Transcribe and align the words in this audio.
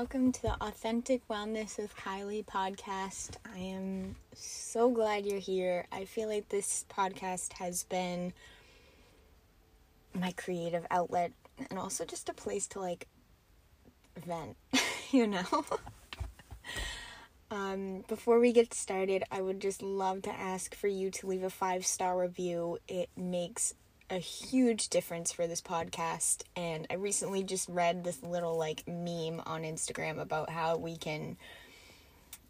welcome 0.00 0.32
to 0.32 0.40
the 0.40 0.54
Authentic 0.62 1.20
Wellness 1.28 1.76
with 1.76 1.94
Kylie 1.94 2.42
podcast. 2.42 3.32
I 3.54 3.58
am 3.58 4.16
so 4.32 4.90
glad 4.90 5.26
you're 5.26 5.38
here. 5.38 5.84
I 5.92 6.06
feel 6.06 6.26
like 6.26 6.48
this 6.48 6.86
podcast 6.88 7.52
has 7.52 7.84
been 7.84 8.32
my 10.14 10.32
creative 10.32 10.86
outlet 10.90 11.32
and 11.68 11.78
also 11.78 12.06
just 12.06 12.30
a 12.30 12.32
place 12.32 12.66
to 12.68 12.80
like 12.80 13.08
vent, 14.16 14.56
you 15.10 15.26
know? 15.26 15.66
um, 17.50 18.02
before 18.08 18.40
we 18.40 18.54
get 18.54 18.72
started, 18.72 19.22
I 19.30 19.42
would 19.42 19.60
just 19.60 19.82
love 19.82 20.22
to 20.22 20.32
ask 20.32 20.74
for 20.74 20.88
you 20.88 21.10
to 21.10 21.26
leave 21.26 21.42
a 21.42 21.50
five 21.50 21.84
star 21.84 22.18
review. 22.18 22.78
It 22.88 23.10
makes 23.18 23.74
a 24.10 24.18
huge 24.18 24.88
difference 24.88 25.32
for 25.32 25.46
this 25.46 25.60
podcast. 25.60 26.42
And 26.56 26.86
I 26.90 26.94
recently 26.94 27.44
just 27.44 27.68
read 27.68 28.04
this 28.04 28.22
little 28.22 28.56
like 28.58 28.86
meme 28.86 29.40
on 29.46 29.62
Instagram 29.62 30.20
about 30.20 30.50
how 30.50 30.76
we 30.76 30.96
can 30.96 31.36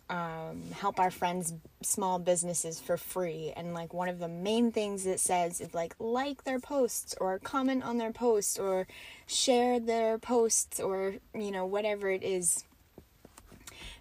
um, 0.09 0.63
help 0.73 0.99
our 0.99 1.11
friends' 1.11 1.55
small 1.83 2.19
businesses 2.19 2.81
for 2.81 2.97
free. 2.97 3.53
And 3.55 3.75
like 3.75 3.93
one 3.93 4.09
of 4.09 4.19
the 4.19 4.29
main 4.29 4.73
things 4.73 5.07
it 5.07 5.21
says 5.21 5.61
is 5.61 5.75
like 5.75 5.95
like 5.99 6.45
their 6.45 6.59
posts 6.59 7.15
or 7.21 7.39
comment 7.39 7.85
on 7.85 7.99
their 7.99 8.13
posts 8.13 8.59
or 8.59 8.87
share 9.27 9.79
their 9.79 10.19
posts 10.19 10.81
or 10.81 11.15
you 11.35 11.51
know 11.51 11.67
whatever 11.67 12.11
it 12.11 12.23
is 12.23 12.65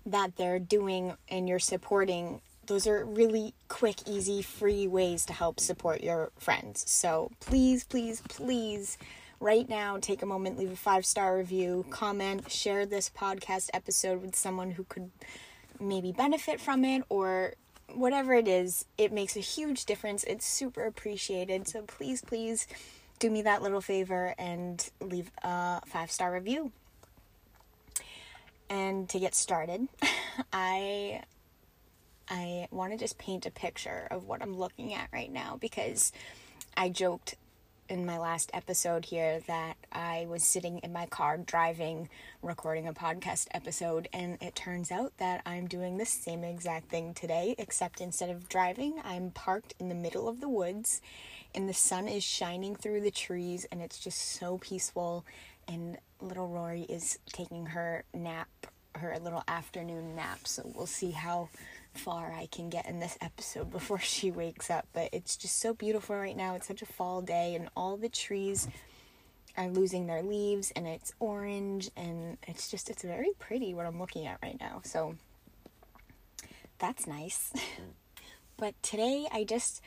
that 0.06 0.36
they're 0.38 0.60
doing 0.60 1.14
and 1.30 1.48
you're 1.48 1.60
supporting 1.60 2.42
those 2.70 2.88
are 2.88 3.04
really 3.04 3.54
quick, 3.68 4.08
easy, 4.08 4.42
free 4.42 4.88
ways 4.88 5.26
to 5.26 5.34
help 5.34 5.60
support 5.60 6.02
your 6.02 6.32
friends. 6.38 6.90
So 6.90 7.32
please, 7.40 7.84
please, 7.84 8.22
please, 8.30 8.98
right 9.40 9.68
now, 9.68 9.98
take 9.98 10.22
a 10.22 10.26
moment, 10.26 10.58
leave 10.58 10.72
a 10.72 10.76
five 10.76 11.06
star 11.06 11.36
review, 11.36 11.86
comment, 11.90 12.50
share 12.52 12.86
this 12.86 13.10
podcast 13.10 13.70
episode 13.74 14.22
with 14.22 14.36
someone 14.36 14.72
who 14.72 14.84
could 14.84 15.10
maybe 15.80 16.12
benefit 16.12 16.62
from 16.62 16.86
it 16.86 17.04
or 17.10 17.56
whatever 17.94 18.34
it 18.34 18.48
is. 18.48 18.86
It 18.98 19.12
makes 19.12 19.36
a 19.36 19.42
huge 19.42 19.86
difference. 19.86 20.24
It's 20.26 20.46
super 20.46 20.86
appreciated. 20.86 21.68
So 21.68 21.82
please, 21.82 22.22
please 22.22 22.68
do 23.18 23.32
me 23.32 23.42
that 23.42 23.64
little 23.64 23.82
favor 23.82 24.36
and 24.38 24.88
leave 25.02 25.32
a 25.44 25.82
five 25.88 26.12
star 26.12 26.32
review. 26.32 26.72
And 28.70 29.10
to 29.10 29.20
get 29.20 29.34
started, 29.34 29.88
I 30.54 31.24
I 32.30 32.68
want 32.72 32.92
to 32.92 32.98
just 32.98 33.18
paint 33.18 33.46
a 33.46 33.52
picture 33.52 34.08
of 34.12 34.28
what 34.28 34.42
I'm 34.42 34.56
looking 34.56 34.94
at 34.94 35.10
right 35.12 35.32
now 35.32 35.58
because 35.60 36.12
I 36.78 36.90
joked 36.90 37.36
in 37.90 38.06
my 38.06 38.20
last 38.20 38.52
episode 38.54 39.06
here 39.06 39.40
that 39.48 39.76
I 39.92 40.28
was 40.30 40.44
sitting 40.44 40.78
in 40.80 40.94
my 40.94 41.08
car 41.08 41.38
driving, 41.38 42.08
recording 42.44 42.88
a 42.88 42.94
podcast 42.94 43.48
episode, 43.52 44.08
and 44.14 44.38
it 44.42 44.56
turns 44.56 44.92
out 44.92 45.12
that 45.18 45.42
I'm 45.44 45.68
doing 45.68 45.98
the 45.98 46.06
same 46.06 46.44
exact 46.44 46.90
thing 46.90 47.16
today, 47.16 47.56
except 47.58 48.00
instead 48.00 48.30
of 48.30 48.48
driving, 48.48 49.02
I'm 49.04 49.32
parked 49.32 49.74
in 49.80 49.90
the 49.90 49.96
middle 49.96 50.30
of 50.30 50.40
the 50.40 50.50
woods 50.50 51.02
and 51.56 51.68
the 51.68 51.74
sun 51.74 52.08
is 52.08 52.24
shining 52.24 52.76
through 52.76 53.02
the 53.02 53.10
trees 53.10 53.66
and 53.72 53.82
it's 53.82 54.00
just 54.00 54.20
so 54.34 54.60
peaceful. 54.60 55.26
And 55.68 55.98
little 56.22 56.48
Rory 56.48 56.84
is 56.84 57.18
taking 57.34 57.66
her 57.68 58.04
nap, 58.14 58.50
her 58.96 59.18
little 59.20 59.44
afternoon 59.48 60.16
nap, 60.16 60.46
so 60.46 60.72
we'll 60.76 60.86
see 60.86 61.12
how 61.12 61.50
far 61.94 62.32
I 62.32 62.48
can 62.48 62.70
get 62.70 62.88
in 62.88 63.00
this 63.00 63.18
episode 63.22 63.72
before 63.72 64.00
she 64.00 64.32
wakes 64.32 64.70
up. 64.70 64.88
But 64.94 65.10
it's 65.12 65.36
just 65.36 65.60
so 65.60 65.74
beautiful 65.74 66.16
right 66.16 66.36
now. 66.36 66.56
It's 66.56 66.68
such 66.68 66.82
a 66.82 66.86
fall 66.86 67.22
day, 67.22 67.56
and 67.56 67.70
all 67.76 67.98
the 67.98 68.10
trees 68.10 68.68
are 69.58 69.68
losing 69.68 70.08
their 70.08 70.24
leaves, 70.24 70.72
and 70.76 70.88
it's 70.88 71.14
orange, 71.20 71.90
and 71.98 72.38
it's 72.48 72.70
just, 72.70 72.90
it's 72.90 73.04
very 73.04 73.32
pretty 73.40 73.74
what 73.74 73.86
I'm 73.86 74.00
looking 74.00 74.26
at 74.26 74.40
right 74.42 74.58
now. 74.60 74.82
So 74.84 75.16
that's 76.78 77.06
nice. 77.08 77.52
but 78.58 78.82
today 78.82 79.28
I 79.32 79.44
just, 79.44 79.82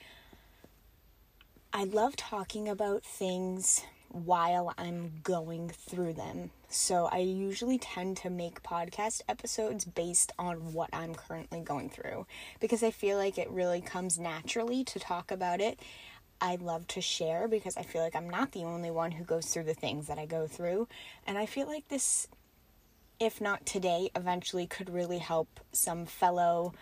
I 1.72 1.84
love 1.84 2.16
talking 2.16 2.68
about 2.68 3.02
things 3.02 3.82
while 4.12 4.74
I'm 4.76 5.20
going 5.22 5.70
through 5.70 6.14
them. 6.14 6.50
So 6.68 7.08
I 7.10 7.18
usually 7.18 7.78
tend 7.78 8.18
to 8.18 8.30
make 8.30 8.62
podcast 8.62 9.22
episodes 9.28 9.84
based 9.84 10.32
on 10.38 10.72
what 10.72 10.90
I'm 10.92 11.14
currently 11.14 11.60
going 11.60 11.88
through 11.88 12.26
because 12.60 12.82
I 12.82 12.90
feel 12.90 13.16
like 13.16 13.38
it 13.38 13.50
really 13.50 13.80
comes 13.80 14.18
naturally 14.18 14.84
to 14.84 14.98
talk 14.98 15.30
about 15.30 15.60
it. 15.60 15.80
I 16.40 16.56
love 16.56 16.86
to 16.88 17.00
share 17.00 17.48
because 17.48 17.76
I 17.76 17.82
feel 17.82 18.02
like 18.02 18.16
I'm 18.16 18.28
not 18.28 18.52
the 18.52 18.64
only 18.64 18.90
one 18.90 19.12
who 19.12 19.24
goes 19.24 19.46
through 19.46 19.64
the 19.64 19.74
things 19.74 20.08
that 20.08 20.18
I 20.18 20.26
go 20.26 20.46
through. 20.46 20.88
And 21.26 21.38
I 21.38 21.46
feel 21.46 21.66
like 21.66 21.88
this, 21.88 22.26
if 23.20 23.40
not 23.40 23.64
today, 23.64 24.10
eventually 24.16 24.66
could 24.66 24.90
really 24.90 25.18
help 25.18 25.60
some 25.72 26.04
fellow 26.04 26.74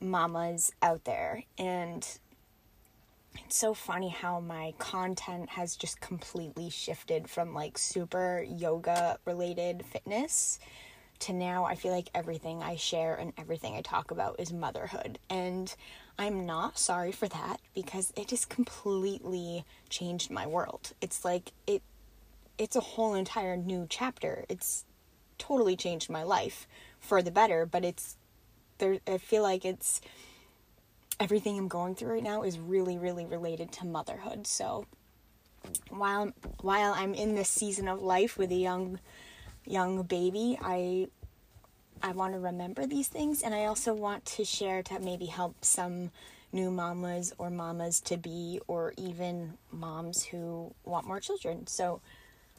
mamas 0.00 0.72
out 0.82 1.04
there. 1.04 1.44
And 1.56 2.06
it's 3.36 3.56
so 3.56 3.74
funny 3.74 4.08
how 4.08 4.40
my 4.40 4.74
content 4.78 5.50
has 5.50 5.76
just 5.76 6.00
completely 6.00 6.70
shifted 6.70 7.28
from 7.28 7.54
like 7.54 7.78
super 7.78 8.42
yoga 8.42 9.18
related 9.24 9.84
fitness 9.86 10.58
to 11.20 11.32
now 11.32 11.64
I 11.64 11.74
feel 11.74 11.92
like 11.92 12.10
everything 12.14 12.62
I 12.62 12.76
share 12.76 13.14
and 13.14 13.32
everything 13.36 13.74
I 13.74 13.82
talk 13.82 14.10
about 14.10 14.38
is 14.38 14.52
motherhood. 14.52 15.18
And 15.28 15.74
I'm 16.18 16.46
not 16.46 16.78
sorry 16.78 17.12
for 17.12 17.28
that 17.28 17.60
because 17.74 18.12
it 18.16 18.28
just 18.28 18.48
completely 18.48 19.64
changed 19.88 20.30
my 20.30 20.46
world. 20.46 20.92
It's 21.00 21.24
like 21.24 21.52
it 21.66 21.82
it's 22.56 22.76
a 22.76 22.80
whole 22.80 23.14
entire 23.14 23.56
new 23.56 23.86
chapter. 23.88 24.44
It's 24.48 24.84
totally 25.38 25.76
changed 25.76 26.10
my 26.10 26.22
life 26.24 26.66
for 26.98 27.22
the 27.22 27.30
better, 27.30 27.66
but 27.66 27.84
it's 27.84 28.16
there 28.78 28.98
I 29.06 29.18
feel 29.18 29.42
like 29.42 29.64
it's 29.64 30.00
everything 31.20 31.58
I'm 31.58 31.68
going 31.68 31.94
through 31.94 32.12
right 32.12 32.22
now 32.22 32.42
is 32.42 32.58
really, 32.58 32.98
really 32.98 33.26
related 33.26 33.72
to 33.72 33.86
motherhood. 33.86 34.46
So 34.46 34.86
while 35.90 36.32
while 36.60 36.94
I'm 36.94 37.14
in 37.14 37.34
this 37.34 37.48
season 37.48 37.88
of 37.88 38.00
life 38.00 38.38
with 38.38 38.50
a 38.52 38.56
young 38.56 39.00
young 39.66 40.02
baby, 40.02 40.58
I 40.62 41.08
I 42.02 42.12
want 42.12 42.34
to 42.34 42.38
remember 42.38 42.86
these 42.86 43.08
things 43.08 43.42
and 43.42 43.54
I 43.54 43.64
also 43.64 43.92
want 43.92 44.24
to 44.26 44.44
share 44.44 44.82
to 44.84 45.00
maybe 45.00 45.26
help 45.26 45.64
some 45.64 46.10
new 46.52 46.70
mamas 46.70 47.34
or 47.38 47.50
mamas 47.50 48.00
to 48.00 48.16
be 48.16 48.60
or 48.68 48.94
even 48.96 49.54
moms 49.70 50.24
who 50.24 50.72
want 50.84 51.06
more 51.06 51.20
children. 51.20 51.66
So 51.66 52.00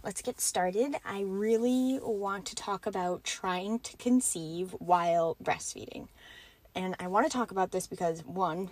let's 0.03 0.22
get 0.22 0.40
started. 0.40 0.96
I 1.06 1.22
really 1.22 2.00
want 2.02 2.46
to 2.48 2.56
talk 2.56 2.86
about 2.86 3.24
trying 3.24 3.80
to 3.80 3.98
conceive 3.98 4.75
while 4.80 5.38
breastfeeding. 5.42 6.08
And 6.75 6.96
I 7.00 7.07
want 7.07 7.30
to 7.30 7.35
talk 7.35 7.52
about 7.52 7.72
this 7.72 7.88
because, 7.88 8.24
one, 8.25 8.69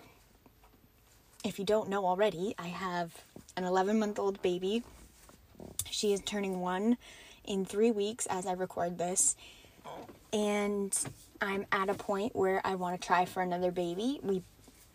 if 1.44 1.60
you 1.60 1.66
don't 1.66 1.90
know 1.90 2.06
already, 2.06 2.56
I 2.58 2.68
have 2.68 3.24
an 3.56 3.64
11 3.64 4.00
month 4.00 4.20
old 4.20 4.42
baby. 4.42 4.84
She 5.90 6.14
is 6.14 6.22
turning 6.22 6.60
one 6.60 6.98
in 7.46 7.66
three 7.66 7.92
weeks 7.92 8.26
as 8.28 8.46
I 8.46 8.54
record 8.54 8.98
this. 8.98 9.36
And 10.34 10.98
I'm 11.42 11.66
at 11.72 11.90
a 11.90 11.94
point 11.94 12.36
where 12.36 12.62
I 12.66 12.76
want 12.76 13.00
to 13.00 13.06
try 13.06 13.26
for 13.26 13.42
another 13.42 13.72
baby. 13.72 14.20
We, 14.22 14.44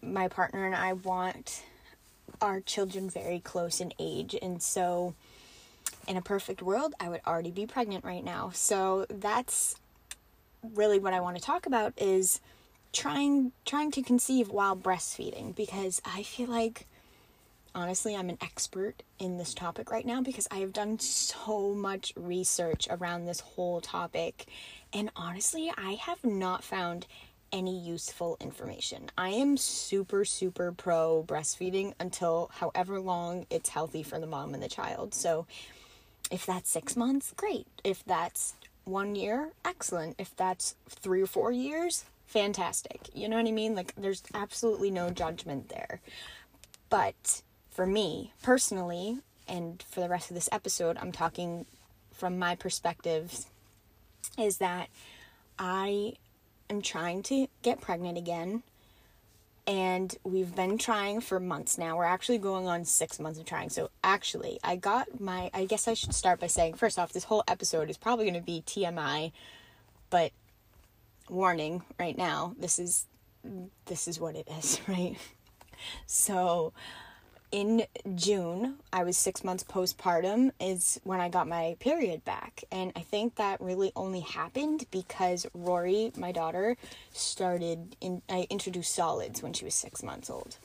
my 0.03 0.29
partner 0.29 0.67
and 0.67 0.75
I 0.75 0.93
want 0.93 1.65
our 2.41 2.61
children 2.61 3.09
very 3.09 3.41
close 3.41 3.81
in 3.81 3.93
age. 3.99 4.37
And 4.41 4.63
so, 4.63 5.15
in 6.07 6.17
a 6.17 6.23
perfect 6.23 6.63
world, 6.63 6.95
I 7.01 7.09
would 7.09 7.21
already 7.27 7.51
be 7.51 7.67
pregnant 7.67 8.05
right 8.05 8.25
now. 8.25 8.51
So, 8.53 9.07
that's 9.09 9.77
really 10.75 10.99
what 10.99 11.13
I 11.13 11.21
want 11.21 11.37
to 11.37 11.43
talk 11.43 11.67
about 11.67 11.93
is 11.97 12.41
trying 12.93 13.53
trying 13.65 13.91
to 13.91 14.03
conceive 14.03 14.51
while 14.51 14.77
breastfeeding 14.77 15.55
because 15.55 16.01
I 16.05 16.23
feel 16.23 16.49
like 16.49 16.87
honestly 17.75 18.15
I'm 18.15 18.29
an 18.29 18.39
expert 18.43 19.03
in 19.19 19.39
this 19.39 19.55
topic 19.55 19.91
right 19.91 20.05
now 20.05 20.21
because 20.21 20.47
I 20.51 20.57
have 20.57 20.73
done 20.73 20.99
so 20.99 21.75
much 21.75 22.13
research 22.17 22.87
around 22.91 23.25
this 23.25 23.41
whole 23.41 23.81
topic 23.81 24.47
and 24.93 25.11
honestly 25.17 25.73
I 25.77 25.93
have 25.93 26.23
not 26.23 26.63
found 26.63 27.07
any 27.51 27.79
useful 27.79 28.39
information. 28.41 29.11
I 29.17 29.31
am 29.31 29.57
super 29.57 30.25
super 30.25 30.73
pro 30.73 31.25
breastfeeding 31.27 31.95
until 31.99 32.51
however 32.55 33.01
long 33.01 33.47
it's 33.51 33.71
healthy 33.71 34.03
for 34.03 34.19
the 34.19 34.27
mom 34.27 34.55
and 34.55 34.63
the 34.63 34.69
child. 34.69 35.15
So 35.15 35.47
if 36.31 36.47
that's 36.47 36.71
6 36.71 36.97
months, 36.97 37.33
great. 37.37 37.67
If 37.85 38.05
that's 38.05 38.55
1 38.85 39.15
year, 39.17 39.51
excellent. 39.65 40.17
If 40.19 40.35
that's 40.37 40.77
3 40.89 41.23
or 41.23 41.27
4 41.27 41.53
years, 41.53 42.05
fantastic. 42.33 43.11
You 43.15 43.29
know 43.29 43.37
what 43.37 43.47
I 43.47 43.53
mean? 43.53 43.75
Like, 43.75 43.95
there's 43.97 44.23
absolutely 44.35 44.91
no 44.91 45.11
judgment 45.11 45.69
there. 45.69 46.01
But 46.89 47.43
for 47.71 47.87
me 47.87 48.33
personally, 48.43 49.19
and 49.47 49.83
for 49.89 50.01
the 50.01 50.09
rest 50.09 50.31
of 50.31 50.35
this 50.35 50.49
episode, 50.51 50.97
I'm 51.01 51.13
talking 51.13 51.67
from 52.13 52.39
my 52.39 52.55
perspective, 52.55 53.47
is 54.39 54.59
that 54.59 54.89
I 55.59 56.15
am 56.71 56.81
trying 56.81 57.23
to 57.25 57.49
get 57.63 57.81
pregnant 57.81 58.17
again. 58.17 58.63
And 59.67 60.17
we've 60.25 60.55
been 60.55 60.77
trying 60.77 61.21
for 61.21 61.39
months 61.39 61.79
now. 61.79 61.97
We're 61.97 62.05
actually 62.05 62.39
going 62.39 62.67
on 62.67 62.85
six 62.85 63.21
months 63.21 63.39
of 63.39 63.45
trying. 63.47 63.69
So, 63.71 63.91
actually, 64.03 64.59
I 64.65 64.75
got 64.75 65.21
my. 65.21 65.51
I 65.55 65.67
guess 65.67 65.87
I 65.87 65.95
should 65.95 66.15
start 66.15 66.41
by 66.41 66.49
saying 66.49 66.75
first 66.75 66.99
off, 66.99 67.13
this 67.13 67.25
whole 67.25 67.45
episode 67.47 67.89
is 67.89 67.97
probably 67.97 68.25
going 68.25 68.35
to 68.35 68.45
be 68.45 68.65
TMI 68.67 69.31
But 70.11 70.33
warning 71.33 71.83
right 71.99 72.17
now, 72.17 72.55
this 72.59 72.79
is 72.79 73.07
this 73.87 74.07
is 74.07 74.21
what 74.21 74.37
it 74.37 74.47
is, 74.59 74.81
right? 74.89 75.17
So 76.07 76.73
in 77.51 77.85
June, 78.15 78.77
I 78.93 79.05
was 79.05 79.17
six 79.19 79.45
months 79.45 79.63
postpartum, 79.63 80.53
is 80.59 81.01
when 81.05 81.21
I 81.21 81.29
got 81.29 81.47
my 81.47 81.77
period 81.81 82.25
back. 82.25 82.65
And 82.73 82.93
I 82.97 83.01
think 83.01 83.35
that 83.37 83.61
really 83.61 83.93
only 83.95 84.21
happened 84.21 84.87
because 84.91 85.47
Rory, 85.53 86.13
my 86.17 86.33
daughter, 86.33 86.77
started 87.13 87.95
in, 88.01 88.23
I 88.29 88.47
introduced 88.49 88.95
solids 88.95 89.43
when 89.43 89.53
she 89.53 89.67
was 89.67 89.75
six 89.75 90.03
months 90.03 90.31
old. 90.31 90.57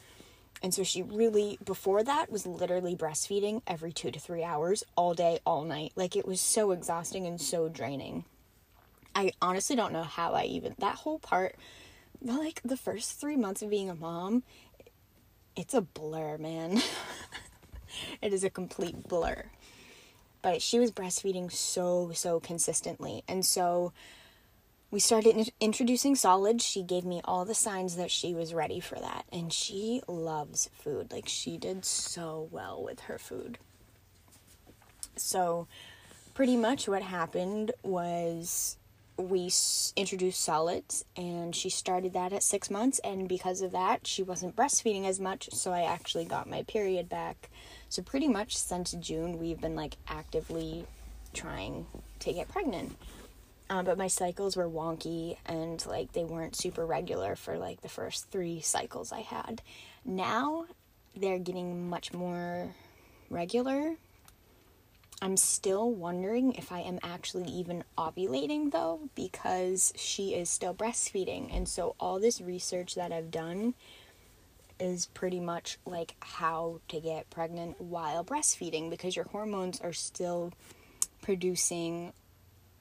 And 0.63 0.73
so 0.73 0.83
she 0.83 1.03
really, 1.03 1.59
before 1.63 2.03
that, 2.03 2.31
was 2.31 2.47
literally 2.47 2.95
breastfeeding 2.95 3.61
every 3.67 3.91
two 3.91 4.09
to 4.09 4.19
three 4.19 4.43
hours, 4.43 4.83
all 4.95 5.13
day, 5.13 5.39
all 5.45 5.63
night. 5.63 5.91
Like 5.95 6.15
it 6.15 6.25
was 6.25 6.41
so 6.41 6.71
exhausting 6.71 7.27
and 7.27 7.39
so 7.39 7.69
draining. 7.69 8.23
I 9.17 9.31
honestly 9.41 9.75
don't 9.75 9.93
know 9.93 10.03
how 10.03 10.33
I 10.33 10.43
even, 10.43 10.75
that 10.77 10.93
whole 10.93 11.17
part, 11.17 11.55
like 12.21 12.61
the 12.63 12.77
first 12.77 13.19
three 13.19 13.35
months 13.35 13.63
of 13.63 13.71
being 13.71 13.89
a 13.89 13.95
mom, 13.95 14.43
it's 15.55 15.73
a 15.73 15.81
blur, 15.81 16.37
man. 16.37 16.83
it 18.21 18.31
is 18.31 18.43
a 18.43 18.51
complete 18.51 19.07
blur. 19.07 19.45
But 20.43 20.61
she 20.61 20.77
was 20.77 20.91
breastfeeding 20.91 21.51
so, 21.51 22.11
so 22.13 22.39
consistently. 22.39 23.23
And 23.27 23.43
so 23.43 23.91
we 24.91 24.99
started 24.99 25.35
in- 25.35 25.51
introducing 25.59 26.15
solids. 26.15 26.63
She 26.63 26.83
gave 26.83 27.03
me 27.03 27.19
all 27.25 27.43
the 27.43 27.55
signs 27.55 27.95
that 27.95 28.11
she 28.11 28.35
was 28.35 28.53
ready 28.53 28.79
for 28.79 28.99
that. 28.99 29.25
And 29.33 29.51
she 29.51 30.03
loves 30.07 30.69
food. 30.73 31.11
Like, 31.11 31.27
she 31.27 31.57
did 31.57 31.85
so 31.85 32.49
well 32.51 32.83
with 32.83 32.99
her 33.01 33.17
food. 33.17 33.57
So, 35.15 35.67
pretty 36.35 36.55
much 36.55 36.87
what 36.87 37.01
happened 37.01 37.71
was 37.81 38.77
we 39.17 39.51
introduced 39.95 40.41
solids 40.41 41.03
and 41.15 41.55
she 41.55 41.69
started 41.69 42.13
that 42.13 42.33
at 42.33 42.43
six 42.43 42.69
months 42.69 42.99
and 42.99 43.27
because 43.27 43.61
of 43.61 43.71
that 43.71 44.05
she 44.05 44.21
wasn't 44.21 44.55
breastfeeding 44.55 45.05
as 45.05 45.19
much 45.19 45.49
so 45.51 45.71
i 45.71 45.81
actually 45.81 46.25
got 46.25 46.49
my 46.49 46.63
period 46.63 47.09
back. 47.09 47.49
So 47.89 48.01
pretty 48.01 48.27
much 48.27 48.55
since 48.55 48.91
june 48.93 49.39
we've 49.39 49.59
been 49.59 49.75
like 49.75 49.97
actively 50.07 50.85
trying 51.33 51.85
to 52.19 52.33
get 52.33 52.47
pregnant. 52.47 52.95
Um, 53.69 53.83
but 53.85 53.97
my 53.97 54.07
cycles 54.07 54.55
were 54.55 54.69
wonky 54.69 55.37
and 55.45 55.83
like 55.85 56.13
they 56.13 56.23
weren't 56.23 56.55
super 56.55 56.85
regular 56.85 57.35
for 57.35 57.57
like 57.57 57.81
the 57.81 57.89
first 57.89 58.29
three 58.29 58.61
cycles 58.61 59.11
i 59.11 59.21
had. 59.21 59.61
Now 60.05 60.65
they're 61.15 61.39
getting 61.39 61.89
much 61.89 62.13
more 62.13 62.75
regular 63.29 63.95
I'm 65.21 65.37
still 65.37 65.89
wondering 65.91 66.53
if 66.53 66.71
I 66.71 66.81
am 66.81 66.99
actually 67.01 67.49
even 67.49 67.83
ovulating 67.97 68.71
though, 68.71 69.09
because 69.15 69.91
she 69.95 70.35
is 70.35 70.49
still 70.49 70.75
breastfeeding. 70.75 71.55
And 71.55 71.67
so, 71.67 71.95
all 71.99 72.19
this 72.19 72.39
research 72.39 72.95
that 72.95 73.11
I've 73.11 73.31
done 73.31 73.73
is 74.79 75.07
pretty 75.07 75.39
much 75.39 75.79
like 75.85 76.15
how 76.19 76.81
to 76.89 76.99
get 76.99 77.29
pregnant 77.31 77.81
while 77.81 78.23
breastfeeding 78.23 78.91
because 78.91 79.15
your 79.15 79.25
hormones 79.25 79.81
are 79.81 79.93
still 79.93 80.53
producing 81.23 82.13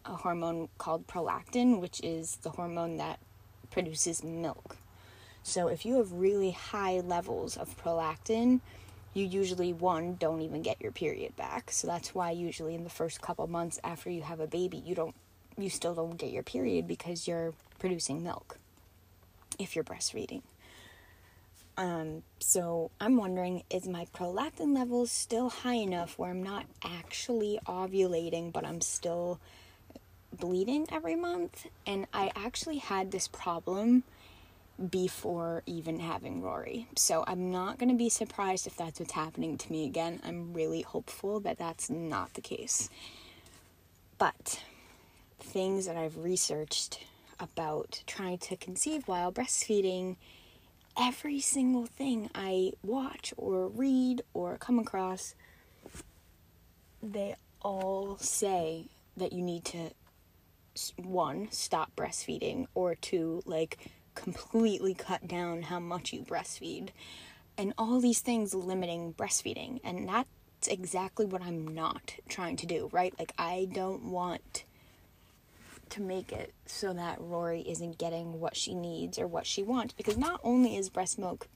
a 0.05 0.15
hormone 0.15 0.69
called 0.77 1.06
prolactin, 1.06 1.81
which 1.81 2.00
is 2.05 2.37
the 2.43 2.50
hormone 2.50 2.99
that 2.99 3.19
produces 3.71 4.23
milk. 4.23 4.77
So, 5.43 5.69
if 5.69 5.87
you 5.87 5.97
have 5.97 6.12
really 6.12 6.50
high 6.50 7.00
levels 7.00 7.56
of 7.56 7.83
prolactin, 7.83 8.61
you 9.17 9.25
usually 9.25 9.73
one 9.73 10.15
don't 10.17 10.43
even 10.43 10.61
get 10.61 10.79
your 10.79 10.93
period 10.93 11.35
back. 11.37 11.71
So 11.71 11.87
that's 11.87 12.15
why 12.15 12.33
usually 12.33 12.75
in 12.75 12.85
the 12.85 12.91
first 12.91 13.23
couple 13.23 13.47
months 13.47 13.81
after 13.83 14.11
you 14.11 14.21
have 14.21 14.41
a 14.41 14.47
baby 14.47 14.77
you 14.77 14.95
don't 14.95 15.15
you 15.57 15.71
still 15.71 15.95
don't 15.95 16.19
get 16.19 16.31
your 16.31 16.43
period 16.43 16.87
because 16.87 17.27
you're 17.27 17.55
producing 17.79 18.23
milk 18.23 18.59
if 19.59 19.75
you're 19.75 19.85
breastfeeding. 19.85 20.43
Um 21.79 22.25
so 22.41 22.91
i'm 23.01 23.17
wondering 23.17 23.63
is 23.71 23.89
my 23.89 24.07
prolactin 24.15 24.75
levels 24.75 25.11
still 25.11 25.49
high 25.49 25.75
enough 25.75 26.19
where 26.19 26.31
i'm 26.31 26.43
not 26.43 26.67
actually 26.85 27.59
ovulating 27.67 28.53
but 28.53 28.67
i'm 28.67 28.83
still 28.83 29.41
bleeding 30.33 30.87
every 30.93 31.17
month? 31.17 31.67
And 31.87 32.07
i 32.12 32.31
actually 32.37 32.79
had 32.79 33.11
this 33.12 33.29
problem 33.29 34.05
before 34.90 35.62
even 35.67 36.00
having 36.00 36.43
Rory. 36.43 36.87
So 36.96 37.25
I'm 37.26 37.50
not 37.50 37.78
going 37.78 37.88
to 37.88 37.96
be 37.96 38.08
surprised 38.08 38.67
if 38.67 38.76
that's 38.76 39.00
what's 39.00 39.12
happening 39.12 39.56
to 39.58 39.73
me 39.73 39.84
again. 39.87 40.20
I'm 40.25 40.52
really 40.52 40.82
hopeful 40.82 41.40
that 41.40 41.58
that's 41.58 41.88
not 41.88 42.34
the 42.34 42.40
case. 42.43 42.90
But 44.19 44.62
things 45.40 45.87
that 45.87 45.96
I've 45.96 46.19
researched 46.19 47.00
about 47.40 48.02
trying 48.06 48.38
to 48.38 48.56
conceive 48.56 49.08
while 49.08 49.32
breastfeeding, 49.32 50.17
every 50.99 51.40
single 51.40 51.87
thing 51.87 52.31
I 52.34 52.73
watch 52.82 53.32
or 53.37 53.69
read 53.69 54.23
or 54.34 54.56
come 54.58 54.78
across, 54.78 55.34
they 57.02 57.34
all 57.62 58.17
say 58.19 58.87
that 59.17 59.32
you 59.32 59.43
need 59.43 59.64
to 59.67 59.90
one 60.96 61.49
stop 61.50 61.90
breastfeeding 61.96 62.67
or 62.75 62.94
two 62.94 63.43
like 63.46 63.78
completely 64.17 64.95
cut 64.95 65.29
down 65.29 65.63
how 65.63 65.79
much 65.79 66.13
you 66.13 66.23
breastfeed 66.23 66.89
and 67.57 67.73
all 67.79 68.01
these 68.01 68.21
things 68.21 68.55
limiting 68.55 69.15
breastfeeding 69.15 69.81
and 69.85 70.09
that's 70.09 70.27
exactly 70.69 71.25
what 71.25 71.43
I'm 71.43 71.69
not 71.69 72.15
trying 72.29 72.57
to 72.57 72.67
do, 72.67 72.89
right? 72.93 73.15
Like 73.19 73.33
I 73.39 73.69
don't 73.73 74.11
want 74.11 74.65
to 75.91 76.03
make 76.03 76.33
it 76.33 76.53
so 76.67 76.93
that 76.93 77.21
Rory 77.21 77.61
isn't 77.61 77.99
getting 77.99 78.41
what 78.41 78.57
she 78.57 78.75
needs 78.75 79.19
or 79.19 79.27
what 79.27 79.47
she 79.47 79.63
wants 79.63 79.95
because 79.95 80.19
not 80.19 80.41
only 80.43 80.77
is 80.77 80.89
breast 80.89 81.19
milk 81.19 81.47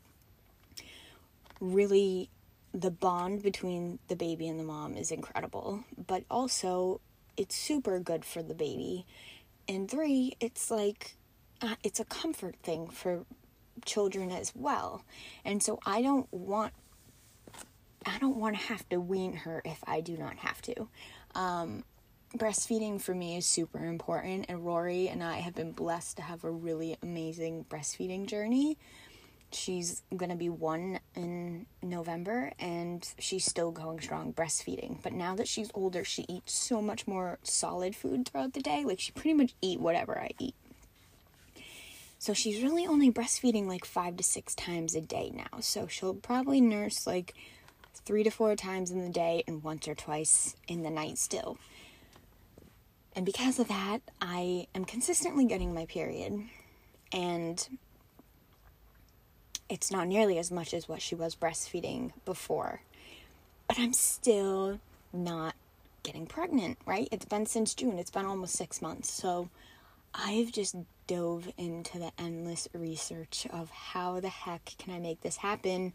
really 1.60 2.30
the 2.72 2.90
bond 2.90 3.42
between 3.42 3.98
the 4.08 4.16
baby 4.16 4.48
and 4.48 4.58
the 4.58 4.64
mom 4.64 4.94
is 4.94 5.10
incredible, 5.10 5.84
but 6.06 6.22
also 6.30 7.00
it's 7.36 7.56
super 7.56 7.98
good 7.98 8.24
for 8.24 8.42
the 8.42 8.54
baby. 8.54 9.06
And 9.68 9.90
three, 9.90 10.36
it's 10.40 10.70
like 10.70 11.16
uh, 11.62 11.74
it's 11.82 12.00
a 12.00 12.04
comfort 12.04 12.56
thing 12.62 12.88
for 12.88 13.24
children 13.84 14.30
as 14.30 14.52
well. 14.54 15.04
And 15.44 15.62
so 15.62 15.78
I 15.86 16.02
don't 16.02 16.32
want 16.32 16.72
I 18.06 18.18
don't 18.18 18.36
want 18.36 18.56
to 18.56 18.62
have 18.62 18.88
to 18.88 18.98
wean 18.98 19.34
her 19.34 19.60
if 19.64 19.78
I 19.86 20.00
do 20.00 20.16
not 20.16 20.36
have 20.38 20.62
to. 20.62 20.88
Um, 21.34 21.84
breastfeeding 22.34 22.98
for 23.00 23.14
me 23.14 23.36
is 23.36 23.44
super 23.44 23.84
important, 23.84 24.46
and 24.48 24.64
Rory 24.64 25.08
and 25.08 25.22
I 25.22 25.40
have 25.40 25.54
been 25.54 25.72
blessed 25.72 26.16
to 26.16 26.22
have 26.22 26.42
a 26.44 26.50
really 26.50 26.96
amazing 27.02 27.66
breastfeeding 27.68 28.24
journey. 28.24 28.78
She's 29.52 30.02
gonna 30.16 30.36
be 30.36 30.48
one 30.48 31.00
in 31.14 31.66
November, 31.82 32.52
and 32.58 33.06
she's 33.18 33.44
still 33.44 33.70
going 33.70 34.00
strong 34.00 34.32
breastfeeding. 34.32 35.02
But 35.02 35.12
now 35.12 35.34
that 35.34 35.46
she's 35.48 35.70
older, 35.74 36.02
she 36.02 36.24
eats 36.26 36.54
so 36.54 36.80
much 36.80 37.06
more 37.06 37.38
solid 37.42 37.94
food 37.94 38.28
throughout 38.28 38.54
the 38.54 38.60
day. 38.60 38.82
Like 38.84 39.00
she 39.00 39.12
pretty 39.12 39.34
much 39.34 39.54
eat 39.60 39.78
whatever 39.78 40.18
I 40.18 40.30
eat. 40.38 40.54
So 42.20 42.34
she's 42.34 42.62
really 42.62 42.86
only 42.86 43.10
breastfeeding 43.10 43.66
like 43.66 43.86
five 43.86 44.18
to 44.18 44.22
six 44.22 44.54
times 44.54 44.94
a 44.94 45.00
day 45.00 45.32
now. 45.34 45.60
So 45.60 45.86
she'll 45.86 46.12
probably 46.12 46.60
nurse 46.60 47.06
like 47.06 47.32
three 48.04 48.22
to 48.24 48.30
four 48.30 48.54
times 48.56 48.90
in 48.90 49.02
the 49.02 49.10
day 49.10 49.42
and 49.48 49.62
once 49.62 49.88
or 49.88 49.94
twice 49.94 50.54
in 50.68 50.82
the 50.82 50.90
night 50.90 51.16
still. 51.16 51.56
And 53.16 53.24
because 53.24 53.58
of 53.58 53.68
that, 53.68 54.00
I 54.20 54.66
am 54.74 54.84
consistently 54.84 55.46
getting 55.46 55.72
my 55.72 55.86
period. 55.86 56.44
And 57.10 57.68
it's 59.70 59.90
not 59.90 60.06
nearly 60.06 60.36
as 60.38 60.50
much 60.50 60.74
as 60.74 60.86
what 60.86 61.00
she 61.00 61.14
was 61.14 61.34
breastfeeding 61.34 62.12
before. 62.26 62.82
But 63.66 63.78
I'm 63.78 63.94
still 63.94 64.78
not 65.10 65.54
getting 66.02 66.26
pregnant, 66.26 66.76
right? 66.84 67.08
It's 67.10 67.24
been 67.24 67.46
since 67.46 67.72
June, 67.72 67.98
it's 67.98 68.10
been 68.10 68.26
almost 68.26 68.56
six 68.56 68.82
months. 68.82 69.10
So 69.10 69.48
I've 70.14 70.52
just 70.52 70.76
dove 71.06 71.48
into 71.56 71.98
the 71.98 72.12
endless 72.18 72.68
research 72.74 73.46
of 73.52 73.70
how 73.70 74.20
the 74.20 74.28
heck 74.28 74.74
can 74.78 74.94
I 74.94 74.98
make 74.98 75.20
this 75.20 75.38
happen, 75.38 75.92